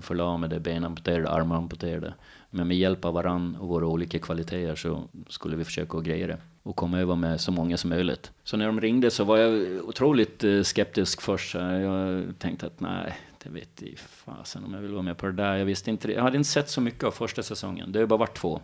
[0.01, 2.15] förlamade, benamputerade, armamputerade.
[2.51, 6.27] Men med hjälp av varann och våra olika kvaliteter så skulle vi försöka att greja
[6.27, 8.33] det och komma över med så många som möjligt.
[8.45, 11.55] Så när de ringde så var jag otroligt eh, skeptisk först.
[11.55, 15.33] Jag tänkte att nej, det vet i fasen om jag vill vara med på det
[15.33, 15.57] där.
[15.57, 16.15] Jag visste inte det.
[16.15, 17.93] Jag hade inte sett så mycket av första säsongen.
[17.93, 18.61] Det har bara varit två.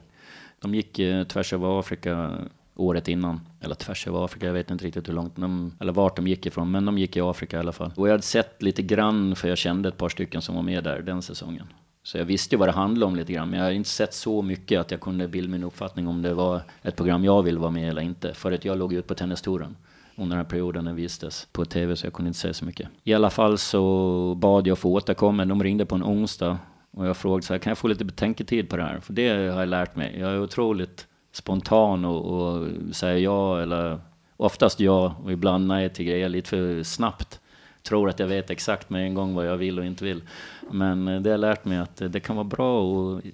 [0.60, 2.38] De gick eh, tvärs över Afrika
[2.74, 3.40] året innan.
[3.60, 6.46] Eller tvärs över Afrika, jag vet inte riktigt hur långt de, eller vart de gick
[6.46, 6.70] ifrån.
[6.70, 7.92] Men de gick i Afrika i alla fall.
[7.96, 10.84] Och jag hade sett lite grann, för jag kände ett par stycken som var med
[10.84, 11.66] där den säsongen.
[12.06, 14.14] Så jag visste ju vad det handlade om lite grann, men jag har inte sett
[14.14, 17.58] så mycket att jag kunde bilda min uppfattning om det var ett program jag vill
[17.58, 18.34] vara med eller inte.
[18.34, 19.76] För att jag låg ut på tennistouren
[20.16, 22.88] under den här perioden den vistes på tv så jag kunde inte säga så mycket.
[23.04, 25.44] I alla fall så bad jag få återkomma.
[25.44, 26.58] De ringde på en onsdag
[26.90, 29.00] Och jag frågade så här, kan jag få lite betänketid på det här?
[29.00, 30.16] För det har jag lärt mig.
[30.18, 34.00] Jag är otroligt spontan och, och säger ja eller
[34.36, 37.40] oftast ja och ibland nej till grejer lite för snabbt.
[37.82, 40.22] Tror att jag vet exakt med en gång vad jag vill och inte vill.
[40.70, 42.82] Men eh, det har lärt mig att det kan vara bra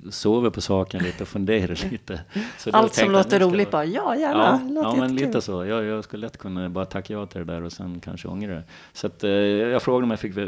[0.09, 2.21] att sova på saken lite och fundera lite.
[2.73, 5.65] Allt som låter roligt bara, ja Ja, gärna, låter ja men lite så.
[5.65, 8.55] Jag, jag skulle lätt kunna bara tacka ja till det där och sen kanske ångra
[8.55, 8.63] det.
[8.93, 10.47] Så att, eh, jag frågade om jag fick eh,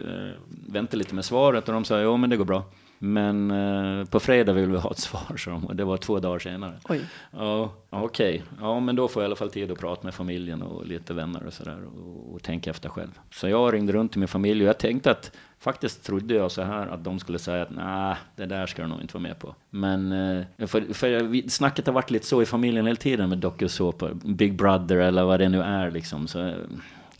[0.68, 2.62] vänta lite med svaret och de sa ja men det går bra.
[3.05, 6.38] Men eh, på fredag vill vi ha ett svar, så de, det var två dagar
[6.38, 6.74] senare.
[6.88, 7.00] Oj.
[7.30, 8.42] Ja, okej.
[8.61, 11.14] Ja, men då får jag i alla fall tid att prata med familjen och lite
[11.14, 13.18] vänner och sådär och, och tänka efter själv.
[13.30, 16.62] Så jag ringde runt till min familj och jag tänkte att faktiskt trodde jag så
[16.62, 19.38] här att de skulle säga att nej, det där ska du nog inte vara med
[19.38, 19.55] på.
[19.70, 24.18] Men eh, för, för snacket har varit lite så i familjen hela tiden med dokusåpor,
[24.24, 26.28] Big Brother eller vad det nu är liksom.
[26.28, 26.55] Så, eh,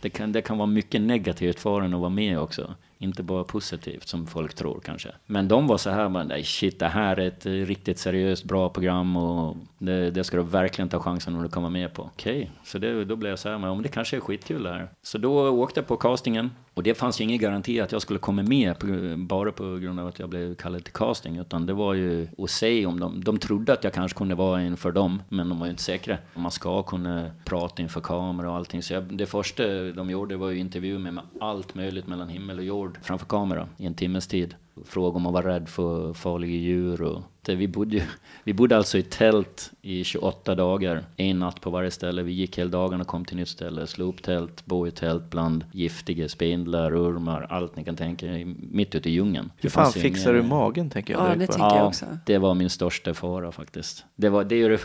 [0.01, 2.75] det kan, det kan vara mycket negativt för en att vara med också.
[3.03, 5.09] Inte bara positivt som folk tror kanske.
[5.25, 8.69] Men de var så här, man, nej shit det här är ett riktigt seriöst bra
[8.69, 12.03] program och det, det ska du verkligen ta chansen om du kan vara med på.
[12.03, 14.89] Okej, så det, då blev jag så här, men det kanske är skitkul det här.
[15.01, 18.19] Så då åkte jag på castingen och det fanns ju ingen garanti att jag skulle
[18.19, 18.87] komma med på,
[19.17, 21.37] bara på grund av att jag blev kallad till casting.
[21.37, 24.63] Utan det var ju att se om de, de trodde att jag kanske kunde vara
[24.63, 26.17] inför dem, men de var ju inte säkra.
[26.33, 28.83] Man ska kunna prata inför kamera och allting.
[28.83, 32.57] Så jag, det första de gjorde var ju intervju med mig allt möjligt mellan himmel
[32.57, 34.55] och jord framför kamera i en timmes tid.
[34.85, 38.03] Fråga om man var rädd för farliga djur och det, vi, bodde, ju-
[38.43, 42.23] vi bodde alltså i tält i 28 dagar, en natt på varje ställe.
[42.23, 45.29] Vi gick hela dagen och kom till nytt ställe, slog upp tält, bo i tält
[45.29, 49.51] bland giftiga spindlar, ormar, allt ni kan tänka er, mitt ute i djungeln.
[49.57, 52.05] Hur Det fan fanns ju fixar du magen tänker jag Ja, det tycker jag också.
[52.25, 54.05] det var min största fara faktiskt.
[54.15, 54.77] Det var, det är ju,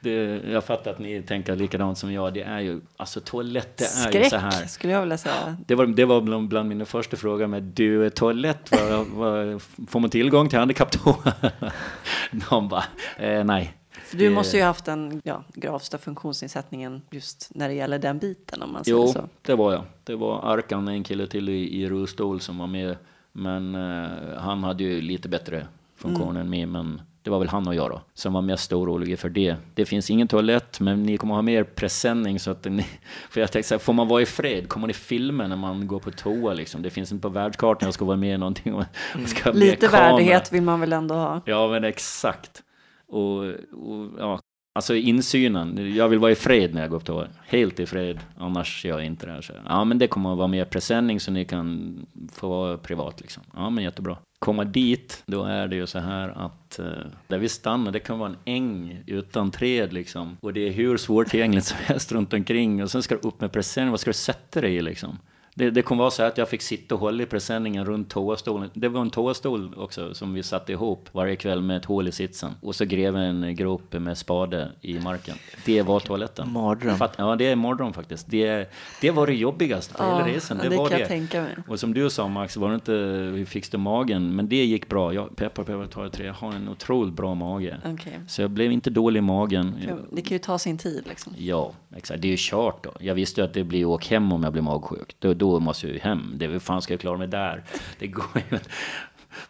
[0.00, 2.34] det, jag fattar att ni tänker likadant som jag.
[2.34, 4.66] Det är ju, alltså toaletter är ju Skräck så här.
[4.66, 5.56] skulle jag vilja säga.
[5.66, 10.00] Det var, det var bland, bland mina första frågor med du, toalett, vad, vad, får
[10.00, 11.32] man tillgång till handikapptoa?
[12.50, 12.84] De bara,
[13.18, 13.74] eh, nej.
[13.90, 18.18] För du måste ju ha haft den ja, gravsta funktionsnedsättningen just när det gäller den
[18.18, 19.28] biten om man säger Jo, så.
[19.42, 19.84] det var jag.
[20.04, 22.96] Det var Arkan, en kille till i, i rullstol som var med.
[23.32, 26.66] Men eh, han hade ju lite bättre funktion än mig.
[26.66, 29.56] Men det var väl han och jag då, som var mest oroliga för det.
[29.74, 32.82] Det finns ingen toalett, men ni kommer ha mer presenning så att ni...
[33.30, 34.68] För jag tänkte så här, får man vara i fred?
[34.68, 36.82] Kommer ni filma när man går på toa liksom?
[36.82, 38.74] Det finns inte på världskartan, jag ska vara med i någonting.
[38.74, 38.84] och-
[39.22, 41.42] och ska ha med Lite värdighet vill man väl ändå ha.
[41.44, 42.62] Ja, men exakt.
[43.08, 43.38] Och,
[43.72, 44.40] och ja,
[44.78, 45.94] alltså insynen.
[45.94, 48.98] Jag vill vara i fred när jag går upp till Helt i fred, annars gör
[48.98, 49.40] jag inte det här.
[49.40, 51.96] Så, ja, men det kommer att vara mer presenning så ni kan
[52.32, 53.42] få vara privat liksom.
[53.56, 54.16] Ja, men jättebra.
[54.38, 56.86] Komma dit, då är det ju så här att eh,
[57.26, 60.36] där vi stannar, det kan vara en äng utan träd liksom.
[60.40, 62.82] Och det är hur svårtillgängligt som helst runt omkring.
[62.82, 65.18] Och sen ska du upp med presenning, vad ska du sätta dig i liksom?
[65.58, 68.10] Det, det kommer vara så här att jag fick sitta och hålla i presenningen runt
[68.10, 68.70] toastolen.
[68.74, 72.12] Det var en toastol också som vi satte ihop varje kväll med ett hål i
[72.12, 72.52] sitsen.
[72.62, 75.36] Och så grävde en grop med spade i marken.
[75.64, 76.52] Det var toaletten.
[76.52, 76.96] Mardröm.
[76.96, 78.30] Fatt, ja, det är mardröm faktiskt.
[78.30, 80.58] Det, det var det jobbigaste på hela resan.
[80.58, 81.00] det, Det, var kan det.
[81.00, 81.56] jag tänka mig.
[81.68, 84.36] Och som du sa Max, var det inte hur fixade magen?
[84.36, 85.14] Men det gick bra.
[85.14, 86.26] Jag, peppar peppar tar tre.
[86.26, 87.76] Jag har en otroligt bra mage.
[87.84, 88.20] Okej.
[88.28, 89.74] Så jag blev inte dålig i magen.
[90.12, 91.32] Det kan ju ta sin tid liksom.
[91.38, 92.22] Ja, exakt.
[92.22, 92.92] Det är ju kört då.
[93.00, 95.16] Jag visste ju att det blir åk hem om jag blir magsjuk.
[95.18, 96.32] Då, då måste jag ju hem.
[96.34, 97.62] Det, hur fan ska jag klara mig där?
[97.98, 98.68] Det går ju inte.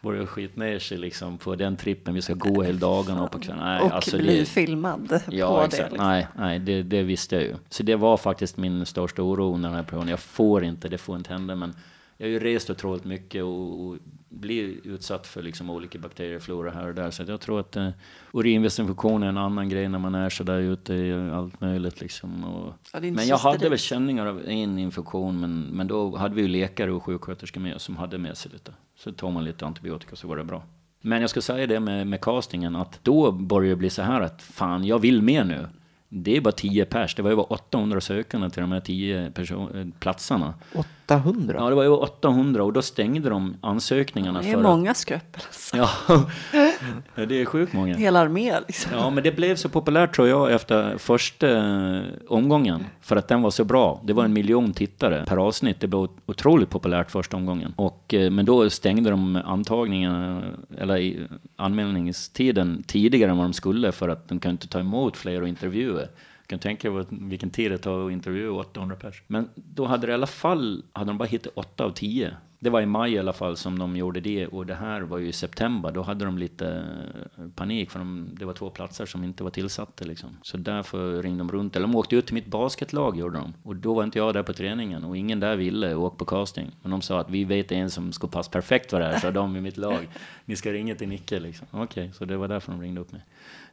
[0.00, 2.14] Börja skit ner sig liksom på den trippen.
[2.14, 3.64] Vi ska gå hela dagarna och på kvällen.
[3.64, 5.82] Nej, och alltså bli det, filmad Ja, på exakt.
[5.82, 5.90] det.
[5.90, 6.06] Liksom.
[6.08, 7.54] Nej, nej det, det visste jag ju.
[7.68, 10.08] Så det var faktiskt min största oro när den här perioden.
[10.08, 11.54] Jag får inte, det får inte hända.
[11.54, 11.74] Men
[12.20, 13.96] jag har ju rest otroligt mycket och, och
[14.28, 17.10] blir utsatt för liksom olika bakterieflora här och där.
[17.10, 17.88] Så jag tror att eh,
[18.32, 22.44] urinvägsinfektion är en annan grej när man är så där ute i allt möjligt liksom.
[22.44, 23.72] Och, Ja, det men jag hade sterilt.
[23.72, 27.74] väl känningar av en infektion, men, men då hade vi ju läkare och sjuksköterskor med
[27.74, 28.72] oss som hade med sig lite.
[28.96, 30.62] Så tog man lite antibiotika så var det bra.
[31.00, 34.20] Men jag ska säga det med, med castingen, att då började det bli så här
[34.20, 35.66] att fan, jag vill med nu.
[36.08, 39.30] Det är bara 10 pers, det var ju bara 800 sökande till de här 10
[39.30, 40.54] person- eh, platserna.
[41.10, 41.54] 800?
[41.58, 45.42] Ja, det var ju 800 och då stängde de ansökningarna Det är för många skröpel.
[45.46, 45.76] Alltså.
[45.82, 46.28] att...
[47.14, 47.96] Ja, det är sjukt många.
[47.96, 48.92] Hela armé liksom.
[48.94, 51.48] Ja, men det blev så populärt tror jag efter första
[51.96, 52.84] eh, omgången.
[53.00, 54.00] För att den var så bra.
[54.04, 55.80] Det var en miljon tittare per avsnitt.
[55.80, 57.72] Det blev otroligt populärt första omgången.
[57.76, 60.42] Och, eh, men då stängde de antagningen,
[60.78, 63.92] eller i- anmälningstiden tidigare än vad de skulle.
[63.92, 66.00] För att de kan inte ta emot fler och intervjua.
[66.48, 69.22] Kan tänka er vilken tid det tar att intervjua 800 pers.
[69.26, 72.70] Men då hade det i alla fall, hade de bara hittat 8 av 10 det
[72.70, 75.28] var i maj i alla fall som de gjorde det och det här var ju
[75.28, 75.92] i september.
[75.92, 76.84] Då hade de lite
[77.38, 80.36] eh, panik för de, det var två platser som inte var tillsatta liksom.
[80.42, 81.76] Så därför ringde de runt.
[81.76, 83.54] Eller de åkte ut till mitt basketlag gjorde de.
[83.62, 86.70] Och då var inte jag där på träningen och ingen där ville åka på casting.
[86.82, 89.30] Men de sa att vi vet en som ska passa perfekt för det här, så
[89.30, 90.08] de i mitt lag.
[90.44, 91.66] Ni ska ringa till Nicke liksom.
[91.70, 93.22] Okej, okay, så det var därför de ringde upp mig.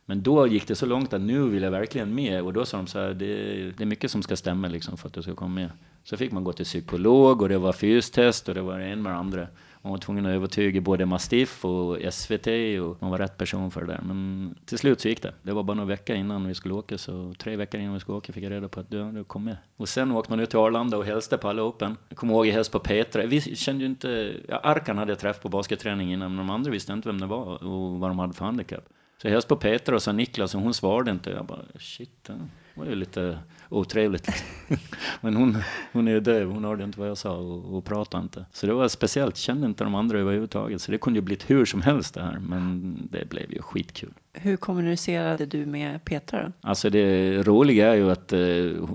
[0.06, 2.44] Men då gick det så långt att nu vill jag verkligen med.
[2.44, 3.36] Och då sa de så här, det,
[3.78, 5.70] det är mycket som ska stämma liksom för att du ska komma med.
[6.06, 9.12] Så fick man gå till psykolog och det var fystest och det var en med
[9.12, 9.47] det andra.
[9.82, 12.47] Man var tvungen att övertyga både Mastiff och SVT
[12.82, 14.01] och man var rätt person för det där.
[14.06, 15.34] Men till slut så gick det.
[15.43, 18.18] Det var bara några veckor innan vi skulle åka, så tre veckor innan vi skulle
[18.18, 19.58] åka fick jag reda på att du, du kom med.
[19.78, 21.97] Och sen åkte man ut till Arlanda och hälsade på alla Open.
[22.10, 23.26] Jag kommer ihåg jag hälsade på Petra.
[23.26, 26.72] Vi kände ju inte, ja, Arkan hade jag träffat på basketträning innan, men de andra
[26.72, 28.84] visste inte vem det var och vad de hade för handikapp.
[29.22, 31.30] Så jag hälsade på Petra och sa Niklas och hon svarade inte.
[31.30, 32.39] Jag bara shit, det
[32.76, 33.38] var ju lite
[33.76, 34.30] otrevligt.
[35.21, 35.57] Men hon,
[35.93, 38.45] hon är ju döv, hon hörde inte vad jag sa och, och pratade inte.
[38.51, 40.82] Så det var speciellt, kände inte de andra överhuvudtaget.
[40.82, 44.13] Så det kunde ju blivit hur som helst det här, men det blev ju skitkul.
[44.34, 46.51] Hur kommunicerade du med Petra då?
[46.61, 48.39] Alltså det roliga är ju att eh,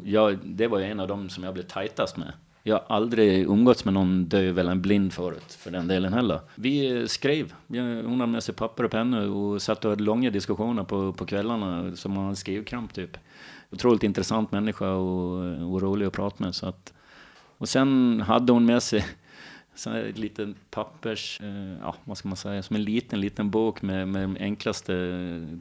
[0.05, 2.33] jag, det var ju en av dem som jag blev tajtast med.
[2.63, 6.41] Jag har aldrig umgåtts med någon döv eller en blind förut, för den delen heller.
[6.55, 7.55] Vi skrev.
[7.69, 11.27] Hon hade med sig papper och pennor och satt och hade långa diskussioner på, på
[11.27, 13.17] kvällarna som man skrivkramp typ.
[13.71, 16.55] Otroligt intressant människa och, och rolig att prata med.
[16.55, 16.93] Så att,
[17.59, 19.05] och sen hade hon med sig
[19.75, 23.83] så en liten pappers, eh, ja vad ska man säga, som en liten, liten bok
[23.83, 24.93] med, med de enklaste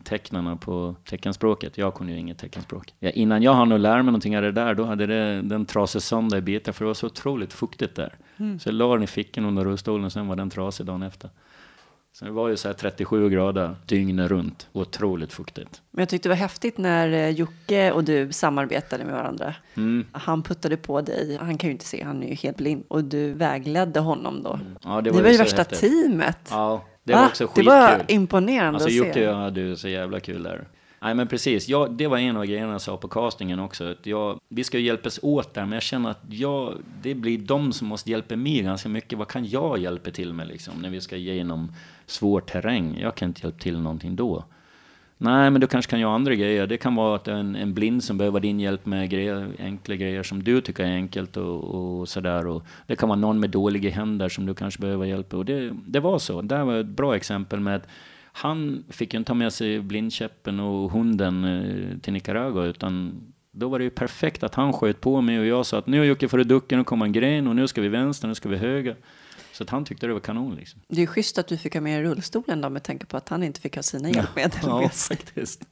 [0.04, 1.78] tecknarna på teckenspråket.
[1.78, 2.94] Jag kunde ju inget teckenspråk.
[3.00, 6.02] Ja, innan jag hann lära mig någonting av det där, då hade det, den trasig
[6.02, 8.16] sönder i bitar, för det var så otroligt fuktigt där.
[8.38, 8.60] Mm.
[8.60, 11.30] Så jag la den i fickan under rullstolen och sen var den trasig dagen efter.
[12.12, 14.68] Så det var ju så här 37 grader dygnet runt.
[14.74, 15.82] Otroligt fuktigt.
[15.92, 19.56] Men jag tyckte det var häftigt när eh, Jocke och du samarbetade med varandra.
[19.76, 20.06] Mm.
[20.12, 21.38] Han puttade på dig.
[21.42, 22.84] Han kan ju inte se, han är ju helt blind.
[22.88, 24.54] Och du vägledde honom då.
[24.54, 24.66] Mm.
[24.84, 25.80] Ja, det var, det var ju värsta häftigt.
[25.80, 26.48] teamet.
[26.50, 27.28] Ja, det var Va?
[27.28, 27.66] också skitkul.
[27.66, 28.98] Det var imponerande alltså, att se.
[28.98, 30.68] Jocke och jag hade ju så jävla kul där.
[31.02, 33.92] Nej men precis, ja, det var en av grejerna jag sa på castingen också.
[33.92, 37.38] Att jag, vi ska ju hjälpas åt där, men jag känner att jag, det blir
[37.38, 39.18] de som måste hjälpa mig ganska mycket.
[39.18, 41.72] Vad kan jag hjälpa till med liksom, när vi ska igenom
[42.06, 43.00] svår terräng?
[43.02, 44.44] Jag kan inte hjälpa till någonting då.
[45.22, 46.68] Nej, men du kanske kan göra andra grejer.
[46.68, 50.24] Det kan vara att en, en blind som behöver din hjälp med grejer, enkla grejer
[50.24, 52.48] som du tycker är enkelt och, och sådär.
[52.48, 55.72] Och det kan vara någon med dåliga händer som du kanske behöver hjälp Och det,
[55.88, 56.42] det var så.
[56.42, 57.88] Det var ett bra exempel med att
[58.32, 63.22] han fick ju inte ta med sig blindkäppen och hunden eh, till Nicaragua, utan
[63.52, 66.06] då var det ju perfekt att han sköt på mig och jag sa att nu
[66.06, 68.50] Jocke får du ducka, nu kommer en gren och nu ska vi vänster, nu ska
[68.50, 68.96] vi höger.
[69.52, 70.82] Så att han tyckte det var kanon liksom.
[70.88, 73.44] Det är schysst att du fick ha med rullstolen då med tanke på att han
[73.44, 75.18] inte fick ha sina hjälpmedel ja, med sig.
[75.18, 75.68] faktiskt.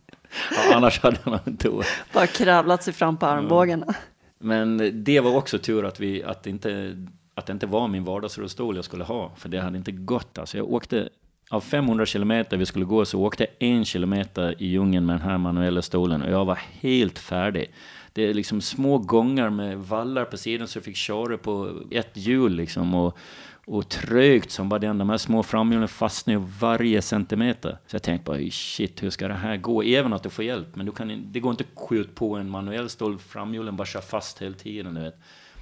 [0.51, 1.71] Ja, annars hade han inte.
[2.13, 3.85] Bara kravlat sig fram på armbågarna.
[3.87, 3.93] Ja.
[4.39, 6.97] Men det var också tur att, vi, att, inte,
[7.33, 10.37] att det inte var min vardagsrullstol jag skulle ha, för det hade inte gått.
[10.37, 11.09] Alltså jag åkte
[11.49, 15.29] av 500 kilometer vi skulle gå så åkte jag en kilometer i djungeln med den
[15.29, 17.71] här manuella stolen och jag var helt färdig.
[18.13, 22.11] Det är liksom små gångar med vallar på sidan så jag fick köra på ett
[22.13, 23.17] hjul liksom och,
[23.65, 24.97] och trögt som bara den.
[24.97, 27.77] De här små framhjulen fastnade varje centimeter.
[27.87, 29.83] Så jag tänkte bara shit, hur ska det här gå?
[29.83, 32.49] Även att du får hjälp, men du kan, det går inte att skjuta på en
[32.49, 33.17] manuell stol.
[33.17, 35.19] Framhjulen bara kör fast hela tiden, du vet.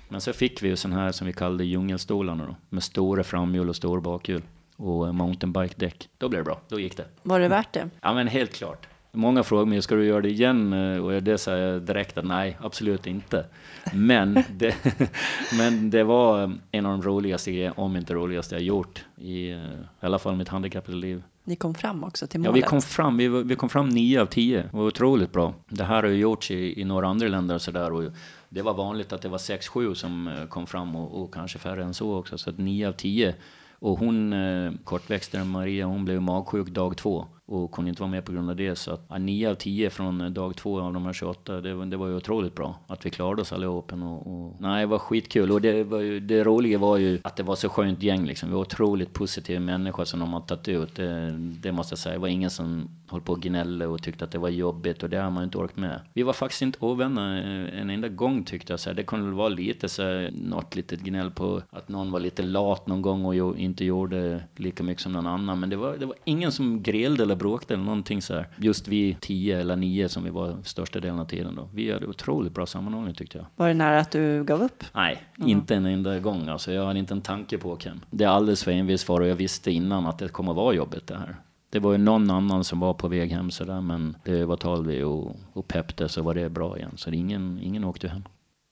[0.09, 3.69] Men så fick vi ju sån här som vi kallade djungelstolarna då, med stora framhjul
[3.69, 4.41] och stora bakhjul
[4.75, 6.09] och mountainbike-däck.
[6.17, 7.05] Då blev det bra, då gick det.
[7.23, 7.89] Var det värt det?
[8.01, 8.87] Ja men helt klart.
[9.11, 10.73] Många frågar mig, ska du göra det igen?
[10.99, 13.45] Och det säger jag direkt att nej, absolut inte.
[13.93, 14.75] Men det,
[15.57, 20.19] men det var en av de roligaste om inte roligaste jag gjort i, i alla
[20.19, 21.23] fall mitt handikappade liv.
[21.47, 22.49] Ni kom fram också till målet?
[22.49, 23.17] Ja, vi kom fram.
[23.17, 24.61] Vi, vi kom fram nio av tio.
[24.61, 25.53] Det var otroligt bra.
[25.69, 28.11] Det här har ju gjorts i, i några andra länder och sådär.
[28.49, 31.59] Det var vanligt att det var sex, sju som eh, kom fram och, och kanske
[31.59, 32.37] färre än så också.
[32.37, 33.35] Så att nio av tio
[33.79, 38.25] och hon, eh, kortväxten Maria, hon blev magsjuk dag två och kunde inte vara med
[38.25, 38.75] på grund av det.
[38.75, 41.97] Så att ja, 9 av 10 från dag två av de här 28, det, det
[41.97, 42.79] var ju otroligt bra.
[42.87, 43.93] Att vi klarade oss allihop.
[43.93, 45.51] Och, och, nej, det var skitkul.
[45.51, 48.49] Och det, var ju, det roliga var ju att det var så skönt gäng liksom.
[48.49, 50.95] Vi var otroligt positiva människor som de har tagit ut.
[50.95, 51.31] Det,
[51.61, 52.13] det måste jag säga.
[52.13, 55.09] Det var ingen som höll på och gnällde och tyckte att det var jobbigt och
[55.09, 55.99] det har man inte orkat med.
[56.13, 58.79] Vi var faktiskt inte ovänner eh, en enda gång tyckte jag.
[58.79, 58.95] Så här.
[58.95, 62.43] Det kunde väl vara lite så här, något litet gnäll på att någon var lite
[62.43, 65.59] lat någon gång och inte gjorde lika mycket som någon annan.
[65.59, 68.47] Men det var, det var ingen som grälde eller bråkade eller någonting så här.
[68.57, 71.69] Just vi tio eller nio som vi var största delen av tiden då.
[71.73, 73.45] Vi hade otroligt bra sammanhållning tyckte jag.
[73.55, 74.83] Var det nära att du gav upp?
[74.93, 75.49] Nej, mm.
[75.49, 76.47] inte en enda gång.
[76.47, 78.05] Alltså, jag hade inte en tanke på Ken.
[78.11, 80.73] Det är alldeles för envis för och jag visste innan att det kommer att vara
[80.73, 81.35] jobbigt det här.
[81.69, 85.03] Det var ju någon annan som var på väg hem sådär, men det var Talvi
[85.03, 86.91] och, och Pepte så var det bra igen.
[86.95, 88.23] Så ingen, ingen åkte hem.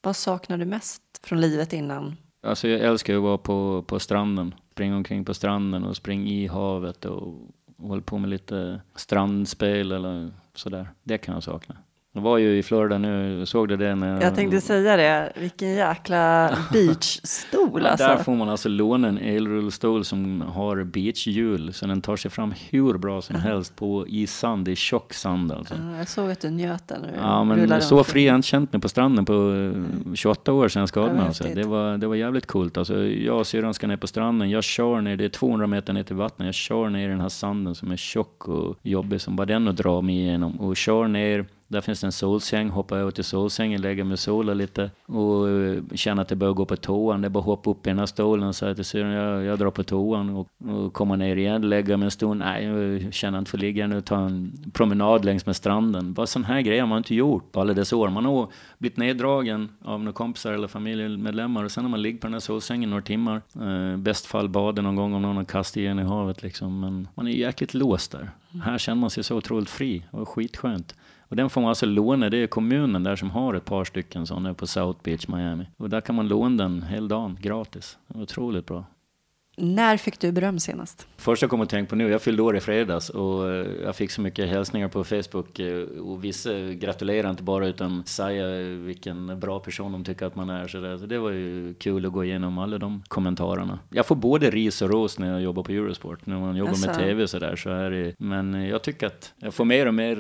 [0.01, 4.55] Vad saknar du mest från livet innan Alltså jag älskar att vara på, på stranden.
[4.71, 7.33] Springa omkring på stranden och springa i havet och,
[7.83, 10.89] och hålla på med lite strandspel eller sådär.
[11.03, 11.75] Det kan jag sakna.
[12.15, 13.95] Jag var ju i Florida nu, såg du det?
[13.95, 18.07] När Jag tänkte säga det, vilken jäkla beachstol alltså.
[18.07, 22.53] Där får man alltså låna en elrullstol som har beachhjul så den tar sig fram
[22.69, 25.73] hur bra som helst på i sand, i tjock sand alltså.
[25.73, 27.07] Ja, Jag såg att du njöt där nu.
[27.21, 30.67] Ja, men så fri har jag inte känt mig på stranden på eh, 28 år
[30.67, 31.25] sedan jag skadade mig.
[31.27, 31.43] Alltså.
[31.55, 32.77] Det, var, det var jävligt coolt.
[32.77, 34.49] Alltså, jag och syrran ska ner på stranden.
[34.49, 36.45] Jag kör ner, det är 200 meter ner till vattnet.
[36.45, 39.67] Jag kör ner i den här sanden som är tjock och jobbig som bara den
[39.67, 40.59] att dra mig igenom.
[40.59, 42.69] Och kör ner, där finns det en solsäng.
[42.69, 44.91] Hoppar över till solsängen, lägger mig och solar lite.
[45.05, 45.47] Och
[45.97, 47.21] känna känner att det börjar gå på toan.
[47.21, 49.43] Det är bara att hoppa upp i den här stolen och säga till syrran, jag,
[49.43, 50.29] jag drar på toan.
[50.29, 52.39] Och, och komma ner igen, lägga mig en stund.
[52.39, 54.01] Nej, jag känner inte för att ligga nu.
[54.01, 56.13] Ta en promenad längs med stranden.
[56.13, 58.09] Bara sån här grejer har man inte gjort på alla dessa år.
[58.09, 58.47] Man har
[58.77, 61.63] blivit neddragen av några kompisar eller familjemedlemmar.
[61.63, 63.41] Och sen har man ligger på den här solsängen några timmar.
[63.61, 66.79] Eh, bäst fall bada någon gång om någon har kastat igen i havet liksom.
[66.79, 68.31] Men man är jäkligt låst där.
[68.63, 70.03] Här känner man sig så otroligt fri.
[70.11, 70.95] och skitskönt.
[71.33, 74.27] Och den får man alltså låna, det är kommunen där som har ett par stycken
[74.27, 75.65] sådana på South Beach, Miami.
[75.77, 77.97] Och där kan man låna den hela dagen, gratis.
[78.15, 78.85] Otroligt bra.
[79.55, 81.07] När fick du beröm senast?
[81.17, 83.95] Första jag kommer att tänka på nu, jag fyllde år i fredags och eh, jag
[83.95, 89.39] fick så mycket hälsningar på Facebook eh, och vissa gratulerar inte bara utan säger vilken
[89.39, 90.67] bra person de tycker att man är.
[90.67, 93.79] Så det, så det var ju kul att gå igenom alla de kommentarerna.
[93.89, 96.89] Jag får både ris och ros när jag jobbar på Eurosport, när man jobbar med
[96.89, 96.99] Jaså?
[96.99, 99.93] tv så där så är det, men eh, jag tycker att jag får mer och
[99.93, 100.15] mer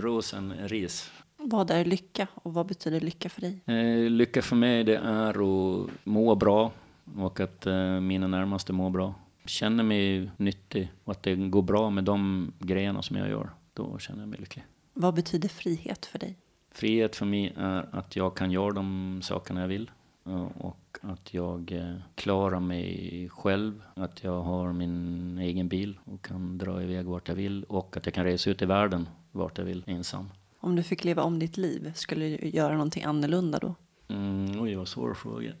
[0.00, 1.10] ros än ris.
[1.36, 4.10] Vad är lycka och vad betyder lycka för dig?
[4.10, 6.72] Lycka för mig det är att må bra
[7.16, 9.14] och att eh, mina närmaste mår bra.
[9.44, 13.50] Känner mig nyttig och att det går bra med de grejerna som jag gör.
[13.74, 14.64] Då känner jag mig lycklig.
[14.94, 16.36] Vad betyder frihet för dig?
[16.70, 19.90] Frihet för mig är att jag kan göra de sakerna jag vill.
[20.26, 23.82] eh, Och att jag eh, klarar mig själv.
[23.94, 27.64] Att jag har min egen bil och kan dra iväg vart jag vill.
[27.64, 30.28] Och att jag kan resa ut i världen vart jag vill ensam.
[30.60, 33.74] Om du fick leva om ditt liv, skulle du göra någonting annorlunda då?
[34.08, 35.52] Mm, oj, vad svår fråga.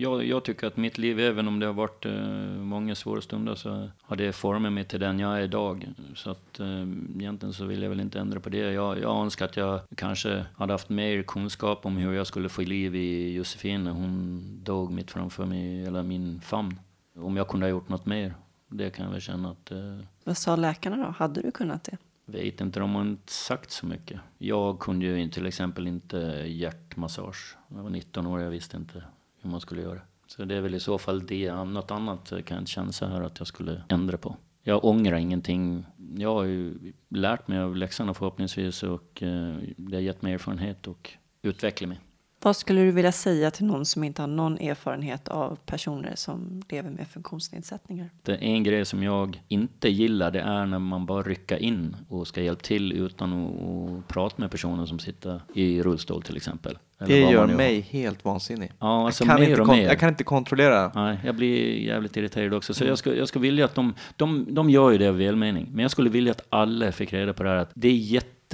[0.00, 2.12] Jag, jag tycker att mitt liv, även om det har varit eh,
[2.56, 5.88] många svåra stunder, så har det format mig till den jag är idag.
[6.14, 6.82] Så att eh,
[7.18, 8.58] egentligen så vill jag väl inte ändra på det.
[8.58, 12.62] Jag, jag önskar att jag kanske hade haft mer kunskap om hur jag skulle få
[12.62, 16.80] liv i Josefin när hon dog mitt framför mig, eller min famn.
[17.16, 18.34] Om jag kunde ha gjort något mer.
[18.68, 21.14] Det kan jag väl känna att eh, Vad sa läkarna då?
[21.18, 21.96] Hade du kunnat det?
[22.26, 24.20] Vet inte, de har inte sagt så mycket.
[24.38, 27.56] Jag kunde ju till exempel inte hjärtmassage.
[27.68, 29.02] Jag var 19 år, jag visste inte
[29.42, 30.00] hur man skulle göra.
[30.26, 31.64] Så det är väl i så fall det.
[31.64, 34.36] Något annat kan jag inte känna så här att jag skulle ändra på.
[34.62, 35.86] Jag ångrar ingenting.
[36.16, 40.86] Jag har ju lärt mig av läxorna förhoppningsvis och eh, det har gett mig erfarenhet
[40.86, 41.10] och
[41.42, 42.00] utvecklat mig.
[42.42, 46.62] Vad skulle du vilja säga till någon som inte har någon erfarenhet av personer som
[46.68, 48.10] lever med funktionsnedsättningar?
[48.22, 51.96] Det är en grej som jag inte gillar, det är när man bara rycker in
[52.08, 56.78] och ska hjälpa till utan att, prata med personen som sitter i rullstol till exempel.
[56.98, 57.54] Eller Det gör har.
[57.54, 58.72] mig helt vansinnig.
[58.78, 59.84] Ja, alltså jag, kan mer inte och mer.
[59.84, 60.92] jag kan inte kontrollera.
[60.94, 62.74] Nej, jag blir jävligt irriterad också.
[62.74, 65.68] Så jag, skulle, jag skulle vilja att de, de, de gör ju det av välmening.
[65.72, 67.92] Men jag skulle vilja att alla fick reda på det här att det är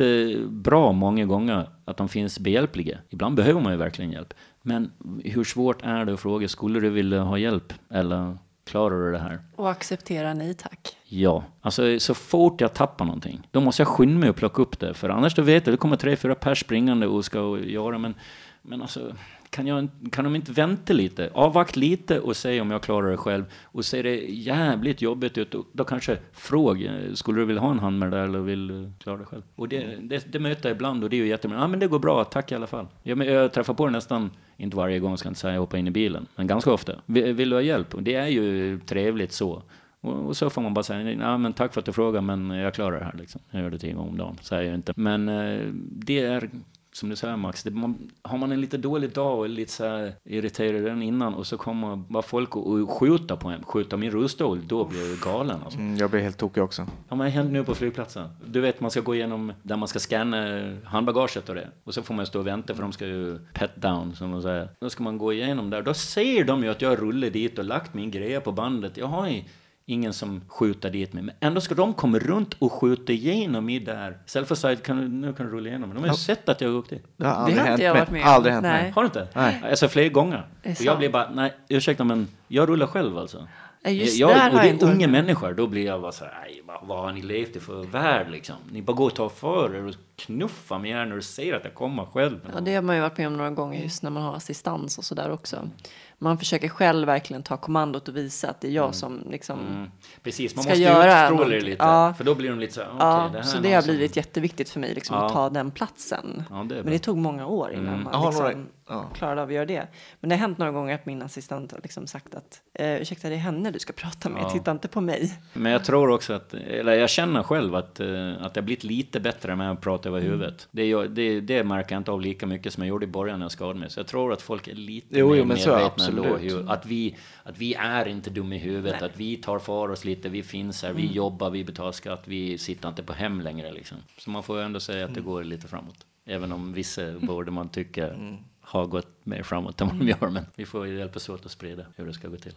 [0.00, 2.98] jättebra många gånger att de finns behjälpliga.
[3.08, 4.34] Ibland behöver man ju verkligen hjälp.
[4.62, 4.92] Men
[5.24, 7.72] hur svårt är det att fråga, skulle du vilja ha hjälp?
[7.90, 9.38] Eller klarar du det här?
[9.56, 10.96] Och acceptera nej tack.
[11.04, 14.78] Ja, alltså så fort jag tappar någonting, då måste jag skynda mig och plocka upp
[14.78, 14.94] det.
[14.94, 18.14] För annars då vet jag, det kommer tre, fyra pers springande och ska göra, men,
[18.62, 19.12] men alltså,
[19.56, 21.30] kan, jag, kan de inte vänta lite?
[21.34, 23.44] Avvakta lite och se om jag klarar det själv.
[23.64, 27.98] Och ser det jävligt jobbigt ut, då, kanske fråga, skulle du vilja ha en hand
[27.98, 29.42] med det där eller vill du klara det själv?
[29.54, 31.58] Och det, det, det möter jag ibland och det är ju jättebra.
[31.58, 32.86] Ja, men det går bra, tack i alla fall.
[33.02, 35.88] Jag, jag träffar på det nästan, inte varje gång ska jag inte säga hoppa in
[35.88, 36.92] i bilen, men ganska ofta.
[37.06, 37.94] Vill, vill du ha hjälp?
[37.94, 39.62] Och det är ju trevligt så.
[40.00, 42.74] Och, så får man bara säga, ja men tack för att du frågar men jag
[42.74, 43.40] klarar det här liksom.
[43.50, 44.92] Jag gör det tio gånger om dagen, säger jag inte.
[44.96, 46.50] Men eh, det är,
[46.96, 49.72] som du säger Max, det, man, har man en lite dålig dag och är lite
[49.72, 53.64] så här irriterad redan innan och så kommer bara folk och, och skjuta på en,
[53.64, 55.78] skjuta min rullstol, då blir jag galen alltså.
[55.78, 56.86] Mm, jag blir helt tokig också.
[57.08, 58.28] Ja, men det händer nu på flygplatsen.
[58.44, 61.68] Du vet, man ska gå igenom där man ska scanna handbagaget och det.
[61.84, 64.42] Och så får man stå och vänta för de ska ju pet down, som de
[64.42, 64.68] säger.
[64.80, 65.82] Då ska man gå igenom där.
[65.82, 68.96] Då ser de ju att jag rullar dit och lagt min grejer på bandet.
[68.96, 69.42] Jag har
[69.86, 71.22] ingen som skjuter dit mig.
[71.22, 74.18] Men ändå ska de komma runt och skjuta igenom mig där.
[74.26, 75.94] Säga, kan du, nu kan du rulla igenom.
[75.94, 77.04] De har ju sett att jag har åkt dit.
[77.16, 78.28] Det har Det aldrig har hänt jag varit med om.
[78.28, 78.82] Aldrig hänt Nej.
[78.82, 78.90] mig.
[78.90, 79.28] Har du inte?
[79.34, 79.62] Nej.
[79.70, 80.46] Alltså flera gånger.
[80.62, 83.48] Det Och jag blir bara, nej, ursäkta men jag rullar själv alltså.
[83.88, 85.10] Just jag, där och det är varit unga med.
[85.24, 87.82] människor, då blir jag bara så här, nej, vad, vad har ni levt i för
[87.82, 88.56] värld liksom?
[88.72, 91.64] Ni bara går och tar för er och knuffar mig här när du ser att
[91.64, 92.38] jag kommer själv.
[92.54, 94.98] Ja, det har man ju varit med om några gånger just när man har assistans
[94.98, 95.70] och sådär också.
[96.18, 99.90] Man försöker själv verkligen ta kommandot och visa att det är jag som liksom Mm.
[100.22, 101.84] Precis, man ska måste göra utstråla det lite.
[101.84, 102.14] Ja.
[102.16, 103.90] För då blir de lite så här, okej, Ja, det här så det har som-
[103.90, 105.26] blivit jätteviktigt för mig liksom, Ja.
[105.26, 106.44] att ta den platsen.
[106.50, 108.02] Ja, det Men det tog många år innan Mm.
[108.04, 109.10] man liksom ja.
[109.14, 109.86] klarade av att göra det.
[110.20, 113.28] Men det har hänt några gånger att min assistent har liksom sagt att eh, ursäkta,
[113.28, 114.50] det är henne du ska prata med, Ja.
[114.50, 115.38] titta inte på mig.
[115.52, 118.84] Men jag tror också att, eller jag känner själv att, eh, att det har blivit
[118.84, 120.18] lite bättre med att prata Mm.
[120.20, 120.68] över huvudet.
[120.70, 123.44] Det, det, det märker jag inte av lika mycket som jag gjorde i början när
[123.44, 123.90] jag skadade mig.
[123.90, 126.22] Så jag tror att folk är lite Jo, mer jo, men så är medvetna ändå.
[126.34, 126.52] absolut.
[126.52, 129.10] hur- Att vi, att vi är inte dumma i huvudet, Nej.
[129.10, 131.14] att vi tar för oss lite, vi finns här, vi Mm.
[131.14, 133.98] jobbar, vi betalar skatt, vi sitter inte på hem längre liksom.
[134.18, 135.22] Så man får ju ändå säga att Mm.
[135.22, 136.06] det går lite framåt.
[136.28, 138.36] Även om vissa borde man tycka Mm.
[138.66, 140.06] Har gått mer framåt än vad Mm.
[140.06, 140.30] de gör.
[140.30, 142.54] Men vi får hjälpas åt att sprida hur det ska gå till.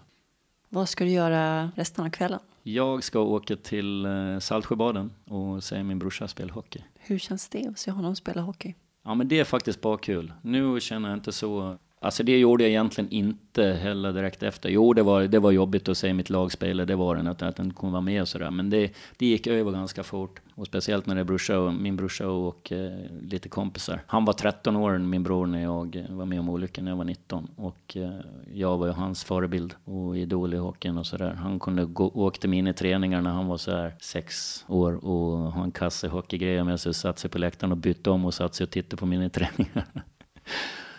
[0.69, 2.39] Vad ska du göra resten av kvällen?
[2.63, 6.83] Jag ska åka till eh, Saltsjöbaden och se min brorsa spela hockey.
[6.99, 8.75] Hur känns det att se honom spela hockey?
[9.03, 10.33] Ja men det är faktiskt bara kul.
[10.41, 11.77] Nu känner jag inte så...
[12.01, 14.69] Alltså det gjorde jag egentligen inte heller direkt efter.
[14.69, 17.41] Jo det var, det var jobbigt att se mitt lag spela, det var det, att,
[17.41, 18.51] att den kunde vara med och sådär.
[18.51, 20.39] Men det, det gick över ganska fort.
[20.55, 24.01] Och speciellt när det är brorsa och, min brorsa och eh, lite kompisar.
[24.07, 27.05] Han var 13 år, min bror, när jag var med om olyckan när jag var
[27.05, 27.47] 19.
[27.55, 28.11] Och eh,
[28.53, 31.33] jag var ju hans förebild och idol i hockeyn och sådär.
[31.33, 35.05] Han kunde gå, åkte med in i träningar när han var så här sex år
[35.05, 38.25] och ha en kasse hockeygrejer med sig, och satt sig på läktaren och bytte om
[38.25, 39.85] och satt sig och tittade på mina träningar.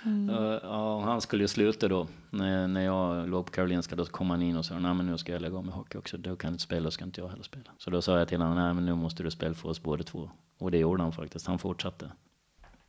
[0.07, 2.07] Uh, ja, han skulle ju sluta då.
[2.31, 5.19] När, när jag låg på Karolinska då kom han in och sa nej men nu
[5.19, 6.17] ska jag lägga av med hockey också.
[6.17, 7.71] Du kan inte spela, då ska inte jag heller spela.
[7.79, 10.05] Så då sa jag till honom, nej men nu måste du spela för oss båda
[10.05, 10.31] två.
[10.59, 12.13] Och det gjorde han faktiskt, han fortsatte.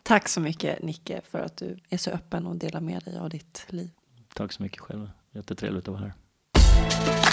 [0.03, 3.29] Tack så mycket Nicke för att du är så öppen och delar med dig av
[3.29, 3.89] ditt liv.
[4.33, 7.30] Tack så mycket själva, jättetrevligt att vara här.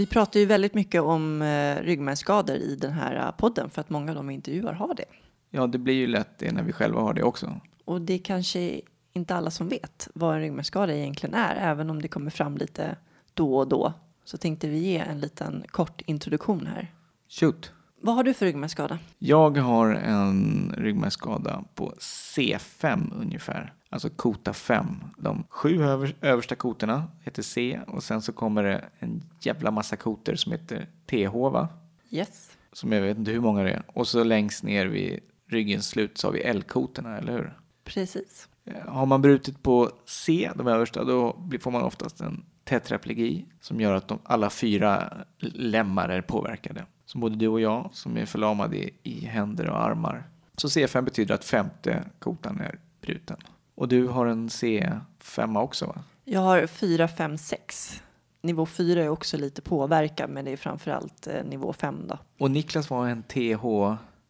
[0.00, 3.90] Vi pratar ju väldigt mycket om eh, ryggmärgsskador i den här eh, podden för att
[3.90, 5.04] många av de vi intervjuar har det.
[5.50, 7.60] Ja, det blir ju lätt det när vi själva har det också.
[7.84, 8.80] Och det är kanske
[9.12, 12.96] inte alla som vet vad en ryggmärgsskada egentligen är, även om det kommer fram lite
[13.34, 13.92] då och då.
[14.24, 16.92] Så tänkte vi ge en liten kort introduktion här.
[17.28, 17.72] Shoot!
[18.00, 18.98] Vad har du för ryggmärgsskada?
[19.18, 23.74] Jag har en ryggmärgsskada på C5 ungefär.
[23.92, 24.86] Alltså kota 5.
[25.18, 29.96] De sju över, översta kotorna heter C och sen så kommer det en jävla massa
[29.96, 31.68] kotor som heter TH va?
[32.10, 32.50] Yes.
[32.72, 33.82] Som jag vet inte hur många det är.
[33.86, 37.58] Och så längst ner vid ryggens slut så har vi L-kotorna, eller hur?
[37.84, 38.48] Precis.
[38.64, 43.80] Eh, Har man brutit på C, de översta, då får man oftast en tetraplegi som
[43.80, 46.84] gör att de, alla fyra lemmar är påverkade.
[47.04, 50.28] Som både du och jag som är förlamade i, i händer och armar.
[50.56, 53.36] Så C5 betyder att femte kotan är bruten.
[53.80, 55.94] Och du har en C5 också va?
[56.24, 58.02] Jag har 4, 5, 6.
[58.42, 62.18] Nivå 4 är också lite påverkad, men det är framförallt eh, nivå 5 då.
[62.38, 63.64] Och Niklas var en TH,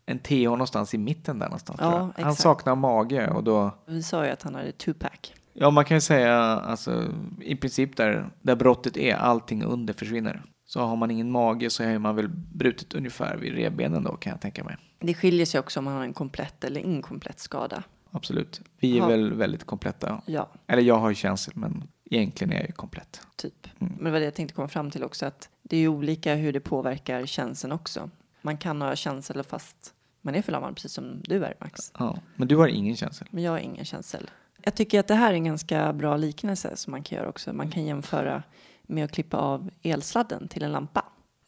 [0.07, 1.79] en TH någonstans i mitten där någonstans.
[1.83, 2.25] Ja, tror jag.
[2.25, 5.35] Han saknar mage och då Vi sa ju att han hade two-pack.
[5.53, 7.05] Ja, man kan ju säga alltså
[7.41, 10.43] i princip där, där brottet är, allting under försvinner.
[10.65, 14.31] Så har man ingen mage så är man väl brutit ungefär vid revbenen då kan
[14.31, 14.77] jag tänka mig.
[15.01, 17.83] Det skiljer sig också om man har en komplett eller inkomplett skada.
[18.11, 18.61] Absolut.
[18.79, 19.07] Vi är Ja.
[19.07, 20.23] väl väldigt kompletta.
[20.27, 23.21] Ja, Eller jag har ju känsel men egentligen är jag ju komplett.
[23.37, 23.69] typ.
[23.81, 23.93] Mm.
[23.95, 26.53] Men det var det jag tänkte komma fram till också, att det är olika hur
[26.53, 28.11] det påverkar känseln också.
[28.43, 31.93] Man kan ha känsel fast man är förlamad, precis som du är Max.
[31.99, 32.19] Ja.
[32.37, 33.29] Men du har ingen känsel.
[33.31, 34.31] Men jag har ingen känsel.
[34.63, 37.53] Jag tycker att det här är en ganska bra liknelse som man kan göra också.
[37.53, 38.43] Man kan jämföra
[38.83, 41.05] med att klippa av elsladden till en lampa.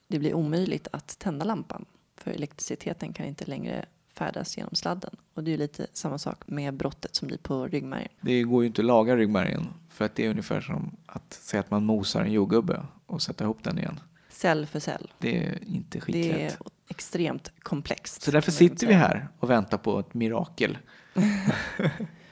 [0.09, 1.85] Det blir omöjligt att tända lampan
[2.17, 3.85] för elektriciteten kan inte längre
[4.23, 5.17] färdas genom sladden.
[5.35, 8.09] Och det är ju lite samma sak med brottet som blir på ryggmärgen.
[8.21, 11.61] Det går ju inte att laga ryggmärgen för att det är ungefär som att säga
[11.61, 14.01] att man mosar en jordgubbe och sätta ihop den igen.
[14.31, 15.11] Cell för cell.
[15.19, 16.37] Det är inte Det skitlätt.
[16.37, 16.59] är
[16.89, 18.23] extremt komplext.
[18.23, 20.79] Så därför sitter vi här och väntar på ett mirakel.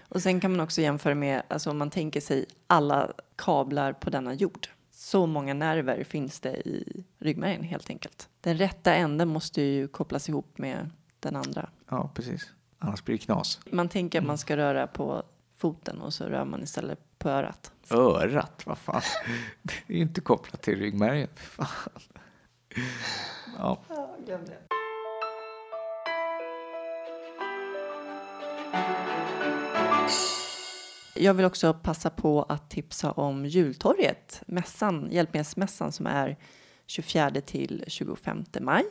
[0.08, 4.10] Och sen kan man också jämföra med, alltså om man tänker sig alla kablar på
[4.10, 4.68] denna jord.
[4.90, 8.28] Så många nerver finns det i ryggmärgen helt enkelt.
[8.40, 10.90] Den rätta änden måste ju kopplas ihop med
[11.20, 11.70] den andra.
[11.88, 12.50] Ja, precis.
[12.78, 13.60] Annars blir det knas.
[13.70, 15.22] Man tänker att man ska röra på
[15.56, 17.72] foten och så rör man istället på örat.
[17.90, 19.02] Örat, vad fan.
[19.62, 21.28] Det är ju inte kopplat till ryggmärgen.
[21.36, 21.68] Fan.
[23.58, 23.78] Ja,
[31.14, 36.36] Jag vill också passa på att tipsa om jultorget, mässan, hjälpmedelsmässan som är
[36.86, 38.84] 24 till 25 maj.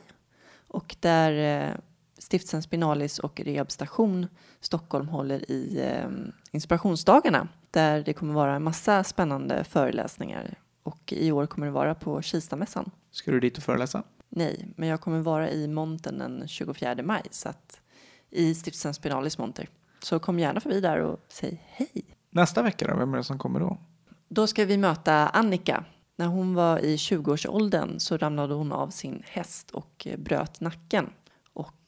[0.68, 1.32] Och där
[1.68, 1.74] eh,
[2.20, 4.26] Stiftelsen Spinalis och Rehabstation
[4.60, 6.08] Stockholm håller i eh,
[6.52, 10.58] inspirationsdagarna där det kommer vara en massa spännande föreläsningar.
[10.82, 12.90] Och i år kommer det vara på Kistamässan.
[13.10, 14.02] ska du dit och föreläsa?
[14.28, 17.80] Nej, men jag kommer vara i montern den 24 maj så att
[18.30, 19.68] i Stiftelsen Spinalis monter.
[20.02, 22.04] Så kom gärna förbi där och säg hej.
[22.30, 23.78] Nästa vecka då, vem är det som kommer då?
[24.28, 25.84] Då ska vi möta Annika.
[26.16, 31.10] När hon var i 20-årsåldern så ramlade hon av sin häst och bröt nacken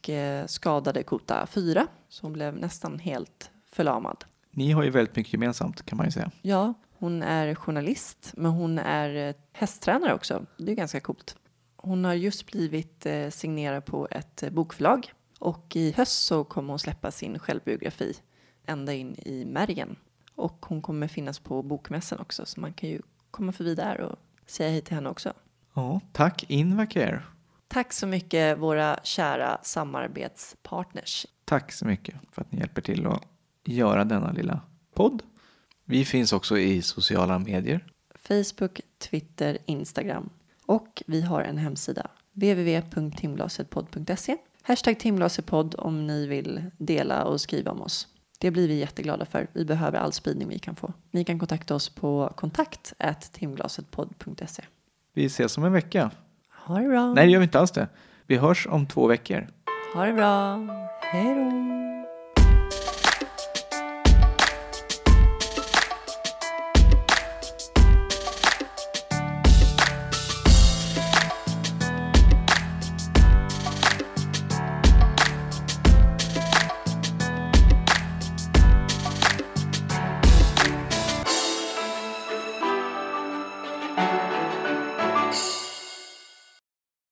[0.02, 4.24] och eh, skadade kota 4 så hon blev nästan helt förlamad.
[4.50, 6.30] Ni har ju väldigt mycket gemensamt kan man ju säga.
[6.42, 10.46] Ja, hon är journalist men hon är eh, hästtränare också.
[10.58, 11.36] Det är ganska coolt.
[11.76, 16.78] Hon har just blivit eh, signerad på ett bokförlag och i höst så kommer hon
[16.78, 18.14] släppa sin självbiografi
[18.66, 19.96] ända in i märgen.
[20.34, 23.00] Och hon kommer finnas på bokmässan också så man kan ju
[23.30, 25.32] komma förbi där och säga hej till henne också.
[25.74, 27.22] Ja, tack Invacare.
[27.72, 31.26] Tack så mycket våra kära samarbetspartners.
[31.44, 33.22] Tack så mycket för att ni hjälper till att
[33.64, 34.60] göra denna lilla
[34.94, 35.22] podd.
[35.84, 37.86] Vi finns också i sociala medier.
[38.14, 40.30] Facebook, Twitter, Instagram.
[40.66, 42.10] Och vi har en hemsida.
[42.32, 48.08] www.timglasetpodd.se Hashtag timglasetpodd om ni vill dela och skriva om oss.
[48.38, 49.46] Det blir vi jätteglada för.
[49.52, 50.92] Vi behöver all spridning vi kan få.
[51.10, 52.92] Ni kan kontakta oss på kontakt
[53.32, 54.62] timglasetpodd.se.
[55.12, 56.10] Vi ses om en vecka.
[56.64, 57.12] Ha det bra.
[57.14, 57.88] Nej, det gör vi inte alls det.
[58.26, 59.46] Vi hörs om två veckor.
[59.94, 60.56] Ha det bra.
[61.00, 61.52] Hej då.